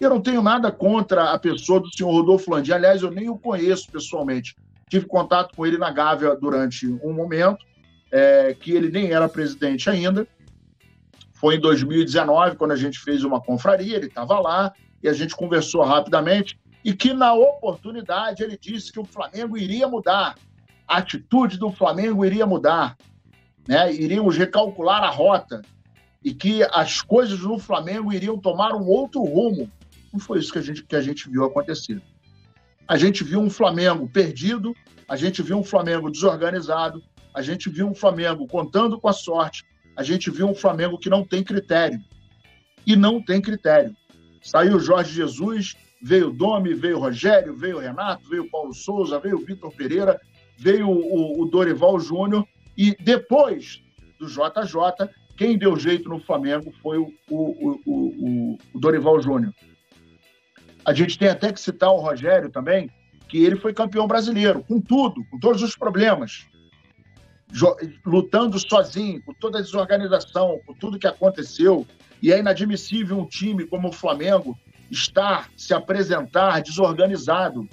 Eu 0.00 0.10
não 0.10 0.20
tenho 0.20 0.40
nada 0.40 0.70
contra 0.70 1.32
a 1.32 1.38
pessoa 1.38 1.80
do 1.80 1.92
senhor 1.92 2.12
Rodolfo 2.12 2.50
Landim, 2.50 2.72
aliás, 2.72 3.02
eu 3.02 3.10
nem 3.10 3.28
o 3.28 3.38
conheço 3.38 3.90
pessoalmente. 3.90 4.54
Tive 4.88 5.06
contato 5.06 5.54
com 5.56 5.66
ele 5.66 5.76
na 5.76 5.90
Gávea 5.90 6.36
durante 6.36 6.86
um 6.86 7.12
momento, 7.12 7.66
é, 8.10 8.54
que 8.54 8.72
ele 8.72 8.88
nem 8.90 9.10
era 9.10 9.28
presidente 9.28 9.90
ainda, 9.90 10.26
foi 11.38 11.54
em 11.54 11.60
2019, 11.60 12.56
quando 12.56 12.72
a 12.72 12.76
gente 12.76 12.98
fez 12.98 13.22
uma 13.22 13.40
confraria, 13.40 13.96
ele 13.96 14.06
estava 14.06 14.40
lá 14.40 14.72
e 15.02 15.08
a 15.08 15.12
gente 15.12 15.36
conversou 15.36 15.82
rapidamente. 15.84 16.58
E 16.84 16.92
que 16.92 17.12
na 17.12 17.34
oportunidade 17.34 18.42
ele 18.42 18.56
disse 18.56 18.92
que 18.92 19.00
o 19.00 19.04
Flamengo 19.04 19.56
iria 19.56 19.88
mudar, 19.88 20.36
a 20.86 20.98
atitude 20.98 21.58
do 21.58 21.70
Flamengo 21.70 22.24
iria 22.24 22.46
mudar, 22.46 22.96
né? 23.66 23.92
iríamos 23.92 24.36
recalcular 24.36 25.02
a 25.02 25.10
rota 25.10 25.60
e 26.24 26.32
que 26.32 26.62
as 26.72 27.02
coisas 27.02 27.40
no 27.40 27.58
Flamengo 27.58 28.12
iriam 28.12 28.38
tomar 28.38 28.74
um 28.74 28.86
outro 28.86 29.22
rumo. 29.22 29.70
Não 30.12 30.18
foi 30.18 30.38
isso 30.38 30.52
que 30.52 30.58
a 30.58 30.62
gente, 30.62 30.82
que 30.82 30.96
a 30.96 31.02
gente 31.02 31.28
viu 31.28 31.44
acontecer. 31.44 32.00
A 32.86 32.96
gente 32.96 33.22
viu 33.22 33.40
um 33.40 33.50
Flamengo 33.50 34.08
perdido, 34.08 34.74
a 35.06 35.14
gente 35.14 35.42
viu 35.42 35.58
um 35.58 35.64
Flamengo 35.64 36.10
desorganizado, 36.10 37.02
a 37.34 37.42
gente 37.42 37.68
viu 37.68 37.86
um 37.86 37.94
Flamengo 37.94 38.46
contando 38.46 38.98
com 38.98 39.08
a 39.08 39.12
sorte, 39.12 39.64
a 39.94 40.02
gente 40.02 40.30
viu 40.30 40.48
um 40.48 40.54
Flamengo 40.54 40.98
que 40.98 41.10
não 41.10 41.22
tem 41.22 41.44
critério. 41.44 42.00
E 42.86 42.96
não 42.96 43.22
tem 43.22 43.42
critério. 43.42 43.94
Saiu 44.40 44.80
Jorge 44.80 45.12
Jesus, 45.12 45.76
veio 46.00 46.28
o 46.28 46.32
Domi, 46.32 46.74
veio 46.74 46.96
o 46.96 47.00
Rogério, 47.00 47.56
veio 47.56 47.76
o 47.76 47.80
Renato, 47.80 48.28
veio 48.28 48.44
o 48.44 48.50
Paulo 48.50 48.74
Souza, 48.74 49.18
veio 49.18 49.36
o 49.36 49.44
Vitor 49.44 49.72
Pereira, 49.74 50.20
veio 50.56 50.88
o, 50.88 51.42
o 51.42 51.46
Dorival 51.46 51.98
Júnior. 52.00 52.46
E 52.76 52.96
depois 53.00 53.82
do 54.18 54.26
JJ, 54.26 55.08
quem 55.36 55.58
deu 55.58 55.76
jeito 55.76 56.08
no 56.08 56.20
Flamengo 56.20 56.72
foi 56.82 56.98
o, 56.98 57.12
o, 57.30 57.80
o, 57.86 58.58
o 58.74 58.80
Dorival 58.80 59.20
Júnior. 59.20 59.52
A 60.84 60.92
gente 60.92 61.18
tem 61.18 61.28
até 61.28 61.52
que 61.52 61.60
citar 61.60 61.90
o 61.90 62.00
Rogério 62.00 62.50
também, 62.50 62.90
que 63.28 63.44
ele 63.44 63.56
foi 63.56 63.74
campeão 63.74 64.06
brasileiro, 64.06 64.64
com 64.64 64.80
tudo, 64.80 65.24
com 65.30 65.38
todos 65.38 65.62
os 65.62 65.76
problemas 65.76 66.46
lutando 68.04 68.58
sozinho, 68.58 69.22
com 69.22 69.32
toda 69.34 69.58
a 69.58 69.62
desorganização, 69.62 70.60
com 70.66 70.74
tudo 70.74 70.98
que 70.98 71.06
aconteceu. 71.06 71.86
E 72.20 72.32
é 72.32 72.38
inadmissível 72.38 73.18
um 73.18 73.26
time 73.26 73.64
como 73.64 73.88
o 73.88 73.92
Flamengo 73.92 74.58
estar, 74.90 75.50
se 75.56 75.74
apresentar 75.74 76.62
desorganizado. 76.62 77.68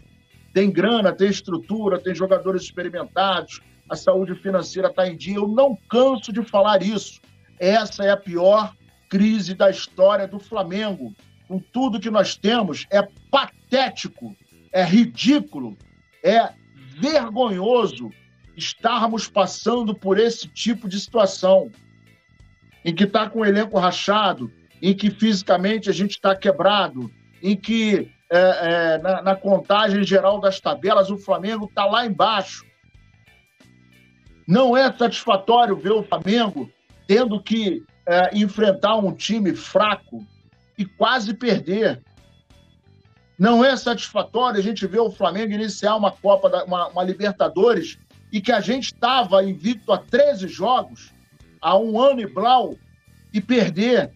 Tem 0.53 0.71
grana, 0.71 1.13
tem 1.13 1.29
estrutura, 1.29 1.99
tem 1.99 2.15
jogadores 2.15 2.63
experimentados, 2.63 3.61
a 3.89 3.95
saúde 3.95 4.35
financeira 4.35 4.89
está 4.89 5.07
em 5.07 5.15
dia. 5.15 5.35
Eu 5.35 5.47
não 5.47 5.77
canso 5.89 6.31
de 6.31 6.43
falar 6.43 6.81
isso. 6.81 7.21
Essa 7.59 8.03
é 8.03 8.11
a 8.11 8.17
pior 8.17 8.73
crise 9.09 9.53
da 9.53 9.69
história 9.69 10.27
do 10.27 10.39
Flamengo. 10.39 11.13
Com 11.47 11.59
tudo 11.59 11.99
que 11.99 12.09
nós 12.09 12.35
temos, 12.35 12.87
é 12.89 13.07
patético, 13.29 14.35
é 14.71 14.83
ridículo, 14.83 15.77
é 16.23 16.51
vergonhoso 16.99 18.09
estarmos 18.57 19.27
passando 19.27 19.93
por 19.93 20.17
esse 20.17 20.47
tipo 20.47 20.87
de 20.87 20.99
situação, 20.99 21.69
em 22.83 22.93
que 22.93 23.03
está 23.03 23.29
com 23.29 23.39
o 23.39 23.45
elenco 23.45 23.77
rachado, 23.77 24.51
em 24.81 24.93
que 24.93 25.09
fisicamente 25.09 25.89
a 25.89 25.93
gente 25.93 26.11
está 26.11 26.35
quebrado, 26.35 27.11
em 27.41 27.55
que 27.55 28.11
é, 28.29 28.37
é, 28.37 28.97
na, 28.97 29.21
na, 29.21 29.35
contagem 29.35 30.03
geral 30.03 30.39
das 30.39 30.59
tabelas 30.59 31.09
o 31.09 31.17
Flamengo 31.17 31.65
está 31.65 31.85
lá 31.85 32.05
embaixo. 32.05 32.65
Não 34.47 34.75
é 34.75 34.91
satisfatório 34.91 35.75
ver 35.75 35.91
o 35.91 36.03
Flamengo 36.03 36.69
tendo 37.07 37.41
que 37.41 37.83
é, 38.05 38.37
enfrentar 38.37 38.95
um 38.95 39.13
time 39.13 39.55
fraco 39.55 40.25
e 40.77 40.85
quase 40.85 41.33
perder. 41.33 42.01
Não 43.37 43.63
é 43.63 43.75
satisfatório 43.75 44.59
a 44.59 44.63
gente 44.63 44.87
ver 44.87 44.99
o 44.99 45.11
Flamengo 45.11 45.53
iniciar 45.53 45.95
uma 45.95 46.11
Copa, 46.11 46.63
uma, 46.63 46.87
uma 46.87 47.03
Libertadores 47.03 47.97
e 48.31 48.41
que 48.41 48.51
a 48.51 48.59
gente 48.59 48.85
estava 48.85 49.43
invicto 49.43 49.91
a 49.91 49.97
13 49.97 50.47
jogos, 50.47 51.13
há 51.61 51.77
um 51.77 51.99
ano 51.99 52.21
e 52.21 52.27
blau, 52.27 52.75
e 53.33 53.41
perder. 53.41 54.11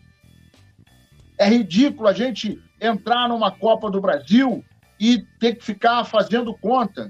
É 1.39 1.47
ridículo 1.47 2.09
a 2.09 2.13
gente 2.13 2.61
entrar 2.81 3.29
numa 3.29 3.49
Copa 3.49 3.89
do 3.89 4.01
Brasil 4.01 4.63
e 4.99 5.19
ter 5.39 5.55
que 5.55 5.63
ficar 5.63 6.03
fazendo 6.03 6.53
conta. 6.53 7.09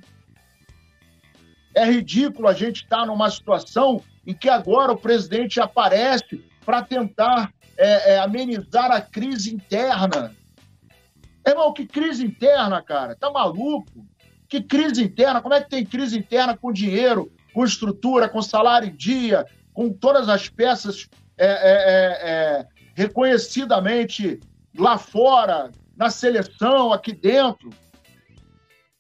É 1.76 1.84
ridículo 1.84 2.48
a 2.48 2.54
gente 2.54 2.84
estar 2.84 3.00
tá 3.00 3.06
numa 3.08 3.30
situação 3.32 4.04
em 4.28 4.34
que 4.34 4.48
agora 4.48 4.92
o 4.92 4.98
presidente 4.98 5.60
aparece 5.60 6.46
para 6.64 6.84
tentar 6.84 7.52
é, 7.76 8.14
é, 8.14 8.20
amenizar 8.20 8.92
a 8.92 9.02
crise 9.02 9.52
interna. 9.52 10.36
Irmão, 11.48 11.74
que 11.74 11.88
crise 11.88 12.24
interna, 12.24 12.84
cara? 12.84 13.16
Tá 13.16 13.32
maluco? 13.32 14.06
Que 14.48 14.62
crise 14.62 15.04
interna? 15.04 15.42
Como 15.42 15.56
é 15.56 15.62
que 15.62 15.70
tem 15.70 15.84
crise 15.84 16.20
interna 16.20 16.56
com 16.56 16.72
dinheiro, 16.72 17.32
com 17.52 17.66
estrutura, 17.66 18.30
com 18.30 18.42
salário 18.44 18.90
em 18.90 18.96
dia, 18.96 19.44
com 19.74 19.92
todas 19.92 20.30
as 20.30 20.48
peças 20.48 21.10
é, 21.36 21.48
é, 21.48 21.48
é, 21.48 22.30
é 22.30 22.79
reconhecidamente 23.00 24.42
lá 24.78 24.98
fora, 24.98 25.72
na 25.96 26.10
seleção, 26.10 26.92
aqui 26.92 27.14
dentro? 27.14 27.70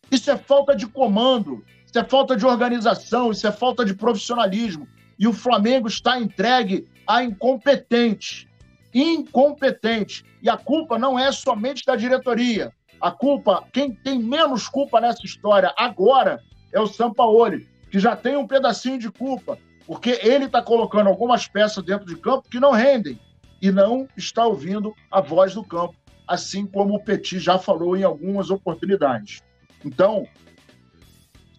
Isso 0.10 0.32
é 0.32 0.38
falta 0.38 0.74
de 0.74 0.88
comando, 0.88 1.66
isso 1.86 2.00
é 2.00 2.04
falta 2.06 2.38
de 2.38 2.46
organização, 2.46 3.30
isso 3.30 3.46
é 3.46 3.52
falta 3.52 3.84
de 3.84 3.94
profissionalismo. 3.94 4.88
E 5.20 5.28
o 5.28 5.34
Flamengo 5.34 5.90
está 5.90 6.18
entregue 6.18 6.88
a 7.06 7.22
incompetente 7.22 8.48
incompetente. 8.94 10.24
E 10.42 10.50
a 10.50 10.58
culpa 10.58 10.98
não 10.98 11.20
é 11.20 11.32
somente 11.32 11.86
da 11.86 11.96
diretoria. 11.96 12.72
A 13.00 13.12
culpa, 13.12 13.64
quem 13.72 13.94
tem 13.94 14.18
menos 14.18 14.68
culpa 14.68 15.00
nessa 15.00 15.24
história 15.26 15.72
agora 15.78 16.42
é 16.74 16.80
o 16.80 16.88
Sampaoli, 16.88 17.68
que 17.92 18.00
já 18.00 18.16
tem 18.16 18.36
um 18.36 18.48
pedacinho 18.48 18.98
de 18.98 19.12
culpa, 19.12 19.60
porque 19.86 20.20
ele 20.24 20.46
está 20.46 20.60
colocando 20.62 21.08
algumas 21.08 21.48
peças 21.48 21.84
dentro 21.84 22.08
de 22.08 22.16
campo 22.16 22.50
que 22.50 22.60
não 22.60 22.72
rendem 22.72 23.20
e 23.62 23.72
não 23.72 24.08
está 24.16 24.46
ouvindo 24.46 24.94
a 25.12 25.22
voz 25.22 25.54
do 25.54 25.64
campo, 25.64 25.96
assim 26.28 26.66
como 26.66 26.96
o 26.96 27.04
Petit 27.04 27.40
já 27.40 27.58
falou 27.58 27.98
em 27.98 28.04
algumas 28.04 28.50
oportunidades. 28.50 29.42
Então, 29.84 30.28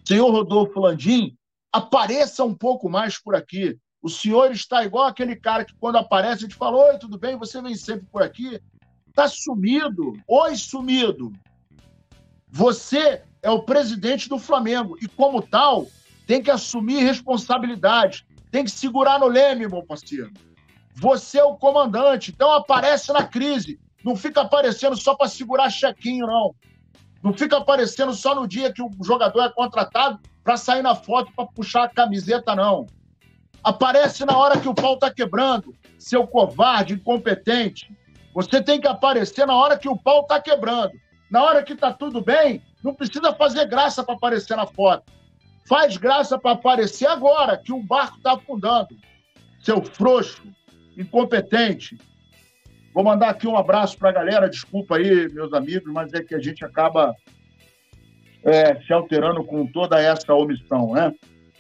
senhor 0.07 0.31
Rodolfo 0.31 0.81
Landim, 0.81 1.37
apareça 1.73 2.45
um 2.45 2.55
pouco 2.55 2.89
mais 2.89 3.19
por 3.19 3.35
aqui. 3.35 3.79
O 4.03 4.09
senhor 4.09 4.51
está 4.51 4.85
igual 4.85 5.07
aquele 5.07 5.37
cara 5.37 5.65
que, 5.65 5.75
quando 5.75 5.97
aparece, 5.97 6.45
a 6.45 6.49
gente 6.49 6.55
fala: 6.55 6.79
Oi, 6.91 6.99
tudo 6.99 7.19
bem? 7.19 7.37
Você 7.37 7.61
vem 7.61 7.75
sempre 7.75 8.07
por 8.11 8.23
aqui. 8.23 8.61
Está 9.09 9.29
sumido. 9.29 10.15
Oi, 10.27 10.57
sumido. 10.57 11.33
Você 12.49 13.23
é 13.43 13.51
o 13.51 13.63
presidente 13.63 14.29
do 14.29 14.39
Flamengo 14.39 14.97
e, 15.01 15.07
como 15.07 15.43
tal, 15.43 15.87
tem 16.27 16.43
que 16.43 16.51
assumir 16.51 17.03
responsabilidade. 17.03 18.27
Tem 18.51 18.65
que 18.65 18.71
segurar 18.71 19.21
no 19.21 19.27
leme, 19.27 19.69
meu 19.69 19.83
parceiro. 19.83 20.33
Você 21.01 21.39
é 21.39 21.45
o 21.45 21.57
comandante, 21.57 22.31
então 22.31 22.53
aparece 22.53 23.11
na 23.11 23.27
crise. 23.27 23.81
Não 24.05 24.15
fica 24.15 24.43
aparecendo 24.43 24.95
só 24.95 25.15
para 25.15 25.29
segurar 25.29 25.71
chequinho, 25.71 26.27
não. 26.27 26.55
Não 27.23 27.33
fica 27.33 27.57
aparecendo 27.57 28.13
só 28.13 28.35
no 28.35 28.47
dia 28.47 28.71
que 28.71 28.83
o 28.83 28.91
jogador 29.03 29.45
é 29.45 29.49
contratado 29.49 30.21
para 30.45 30.59
sair 30.59 30.83
na 30.83 30.95
foto 30.95 31.33
para 31.35 31.47
puxar 31.47 31.85
a 31.85 31.89
camiseta, 31.89 32.55
não. 32.55 32.85
Aparece 33.65 34.27
na 34.27 34.37
hora 34.37 34.61
que 34.61 34.69
o 34.69 34.75
pau 34.75 34.93
está 34.93 35.11
quebrando, 35.11 35.75
seu 35.99 36.27
covarde, 36.27 36.93
incompetente. 36.93 37.91
Você 38.35 38.63
tem 38.63 38.79
que 38.79 38.87
aparecer 38.87 39.47
na 39.47 39.55
hora 39.55 39.79
que 39.79 39.89
o 39.89 39.97
pau 39.97 40.21
está 40.21 40.39
quebrando. 40.39 40.93
Na 41.31 41.43
hora 41.43 41.63
que 41.63 41.73
está 41.73 41.95
tudo 41.95 42.21
bem, 42.21 42.63
não 42.85 42.95
precisa 42.95 43.35
fazer 43.35 43.67
graça 43.67 44.05
para 44.05 44.17
aparecer 44.17 44.55
na 44.55 44.67
foto. 44.67 45.11
Faz 45.67 45.97
graça 45.97 46.39
para 46.39 46.53
aparecer 46.53 47.07
agora 47.07 47.57
que 47.57 47.73
o 47.73 47.83
barco 47.83 48.19
está 48.19 48.35
afundando. 48.35 48.95
Seu 49.63 49.83
frouxo, 49.83 50.43
incompetente. 50.97 51.99
Vou 52.93 53.05
mandar 53.05 53.31
aqui 53.31 53.47
um 53.47 53.57
abraço 53.57 53.97
para 53.99 54.11
a 54.11 54.13
galera. 54.13 54.49
Desculpa 54.49 54.97
aí, 54.97 55.29
meus 55.33 55.53
amigos, 55.53 55.93
mas 55.93 56.13
é 56.13 56.23
que 56.23 56.35
a 56.35 56.41
gente 56.41 56.65
acaba 56.65 57.15
é, 58.45 58.81
se 58.81 58.93
alterando 58.93 59.45
com 59.45 59.67
toda 59.67 60.01
essa 60.01 60.35
omissão, 60.35 60.93
né? 60.93 61.13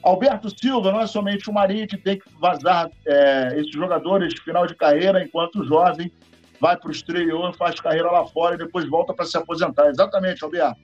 Alberto 0.02 0.48
Silva 0.58 0.90
não 0.90 1.00
é 1.00 1.06
somente 1.06 1.50
o 1.50 1.52
Marinho 1.52 1.86
que 1.86 1.96
tem 1.96 2.18
que 2.18 2.24
vazar 2.40 2.90
é, 3.06 3.54
esses 3.58 3.72
jogadores 3.72 4.32
final 4.40 4.66
de 4.66 4.74
carreira, 4.74 5.22
enquanto 5.22 5.64
jovem 5.64 6.10
vai 6.58 6.76
para 6.76 6.88
o 6.88 6.92
exterior, 6.92 7.54
faz 7.54 7.78
carreira 7.80 8.10
lá 8.10 8.26
fora 8.26 8.54
e 8.54 8.58
depois 8.58 8.88
volta 8.88 9.12
para 9.12 9.26
se 9.26 9.36
aposentar. 9.36 9.88
Exatamente, 9.88 10.42
Alberto. 10.42 10.80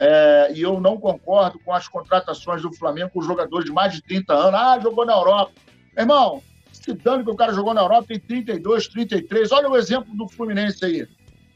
É, 0.00 0.52
e 0.54 0.62
eu 0.62 0.80
não 0.80 0.96
concordo 0.96 1.58
com 1.60 1.72
as 1.72 1.88
contratações 1.88 2.62
do 2.62 2.72
Flamengo 2.72 3.10
com 3.10 3.22
jogadores 3.22 3.64
de 3.64 3.72
mais 3.72 3.92
de 3.92 4.02
30 4.02 4.32
anos. 4.32 4.54
Ah, 4.54 4.78
jogou 4.80 5.04
na 5.04 5.12
Europa. 5.12 5.52
Irmão, 5.96 6.40
se 6.88 6.94
dando 6.94 7.24
que 7.24 7.30
o 7.30 7.36
cara 7.36 7.52
jogou 7.52 7.74
na 7.74 7.82
Europa, 7.82 8.08
tem 8.08 8.18
32, 8.18 8.88
33. 8.88 9.52
Olha 9.52 9.68
o 9.68 9.76
exemplo 9.76 10.14
do 10.14 10.26
Fluminense 10.28 10.82
aí. 10.84 11.06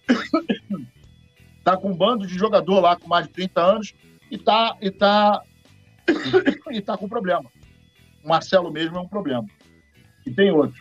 tá 1.65 1.77
com 1.77 1.91
um 1.91 1.97
bando 1.97 2.27
de 2.27 2.35
jogador 2.35 2.81
lá 2.81 2.97
com 2.97 3.09
mais 3.09 3.27
de 3.27 3.33
30 3.33 3.61
anos 3.61 3.95
e 4.31 4.37
tá, 4.37 4.77
e 4.81 4.91
tá 4.91 5.43
e 6.71 6.79
está 6.79 6.99
com 6.99 7.09
problema. 7.09 7.51
O 8.23 8.29
Marcelo 8.29 8.71
mesmo 8.71 8.99
é 8.99 9.01
um 9.01 9.09
problema. 9.09 9.47
E 10.27 10.31
tem 10.31 10.51
outro. 10.51 10.79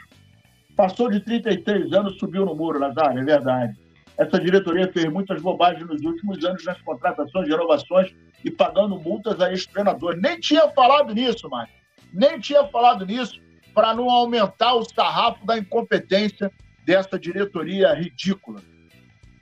Passou 0.76 1.10
de 1.10 1.22
33 1.22 1.94
anos, 1.94 2.18
subiu 2.20 2.46
no 2.46 2.56
muro, 2.56 2.80
Nazário, 2.80 3.22
é 3.22 3.24
verdade. 3.24 3.78
Essa 4.18 4.40
diretoria 4.40 4.92
fez 4.92 5.06
muitas 5.06 5.42
bobagens 5.42 5.88
nos 5.88 6.02
últimos 6.02 6.44
anos 6.44 6.66
nas 6.66 6.80
contratações 6.82 7.48
renovações 7.48 8.14
e 8.44 8.52
pagando 8.52 9.00
multas 9.00 9.40
a 9.40 9.50
ex-treinadores. 9.50 10.22
Nem 10.22 10.40
tinha 10.40 10.68
falado 10.70 11.14
nisso, 11.14 11.50
Márcio. 11.50 11.76
Nem 12.14 12.40
tinha 12.40 12.66
falado 12.68 13.06
nisso 13.06 13.40
para 13.74 13.94
não 13.94 14.10
aumentar 14.10 14.74
o 14.74 14.84
sarrafo 14.84 15.46
da 15.46 15.58
incompetência 15.58 16.52
dessa 16.86 17.18
diretoria 17.18 17.94
ridícula. 17.94 18.62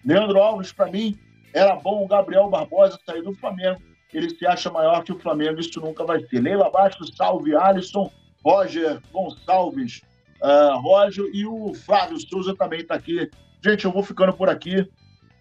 Leandro 0.05 0.39
Alves, 0.39 0.71
para 0.71 0.91
mim, 0.91 1.17
era 1.53 1.75
bom 1.75 2.03
o 2.03 2.07
Gabriel 2.07 2.49
Barbosa 2.49 2.99
sair 3.05 3.21
do 3.21 3.33
Flamengo 3.33 3.81
ele 4.13 4.29
se 4.29 4.45
acha 4.45 4.71
maior 4.71 5.03
que 5.03 5.11
o 5.11 5.19
Flamengo, 5.19 5.59
isso 5.59 5.79
nunca 5.79 6.03
vai 6.03 6.19
ser. 6.25 6.41
Leila 6.41 6.69
Bastos, 6.69 7.11
salve 7.15 7.55
Alisson, 7.55 8.11
Roger 8.43 8.99
Gonçalves, 9.11 10.01
uh, 10.41 10.79
Roger 10.79 11.25
e 11.33 11.45
o 11.45 11.73
Flávio 11.73 12.19
Souza 12.19 12.55
também 12.55 12.81
está 12.81 12.95
aqui. 12.95 13.29
Gente, 13.63 13.85
eu 13.85 13.91
vou 13.91 14.01
ficando 14.01 14.33
por 14.33 14.49
aqui. 14.49 14.87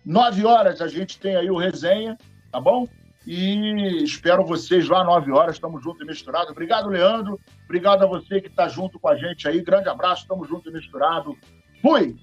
Nove 0.04 0.44
horas 0.44 0.80
a 0.80 0.88
gente 0.88 1.18
tem 1.18 1.36
aí 1.36 1.50
o 1.50 1.56
resenha, 1.56 2.16
tá 2.52 2.60
bom? 2.60 2.86
E 3.30 4.02
espero 4.02 4.42
vocês 4.42 4.88
lá 4.88 5.04
nove 5.04 5.30
horas, 5.30 5.56
estamos 5.56 5.84
juntos 5.84 6.00
e 6.00 6.06
misturados. 6.06 6.50
Obrigado, 6.50 6.88
Leandro. 6.88 7.38
Obrigado 7.66 8.02
a 8.02 8.06
você 8.06 8.40
que 8.40 8.48
está 8.48 8.66
junto 8.68 8.98
com 8.98 9.06
a 9.06 9.16
gente 9.16 9.46
aí. 9.46 9.60
Grande 9.60 9.86
abraço, 9.86 10.22
estamos 10.22 10.48
juntos 10.48 10.72
e 10.72 10.74
misturados. 10.74 11.36
Fui! 11.82 12.16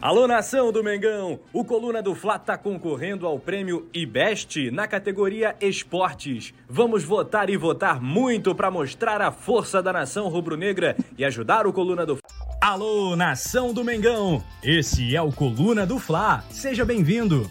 Alô 0.00 0.26
nação 0.26 0.72
do 0.72 0.82
Mengão! 0.82 1.38
O 1.52 1.66
Coluna 1.66 2.02
do 2.02 2.14
Fla 2.14 2.36
está 2.36 2.56
concorrendo 2.56 3.26
ao 3.26 3.38
prêmio 3.38 3.90
IBEST 3.92 4.70
na 4.70 4.88
categoria 4.88 5.54
Esportes. 5.60 6.54
Vamos 6.66 7.04
votar 7.04 7.50
e 7.50 7.56
votar 7.58 8.00
muito 8.00 8.54
para 8.54 8.70
mostrar 8.70 9.20
a 9.20 9.30
força 9.30 9.82
da 9.82 9.92
nação 9.92 10.28
rubro-negra 10.28 10.96
e 11.18 11.26
ajudar 11.26 11.66
o 11.66 11.74
Coluna 11.74 12.06
do 12.06 12.18
Alô 12.58 13.14
nação 13.16 13.74
do 13.74 13.84
Mengão! 13.84 14.42
Esse 14.62 15.14
é 15.14 15.20
o 15.20 15.30
Coluna 15.30 15.84
do 15.84 15.98
Fla. 15.98 16.42
Seja 16.48 16.86
bem-vindo! 16.86 17.50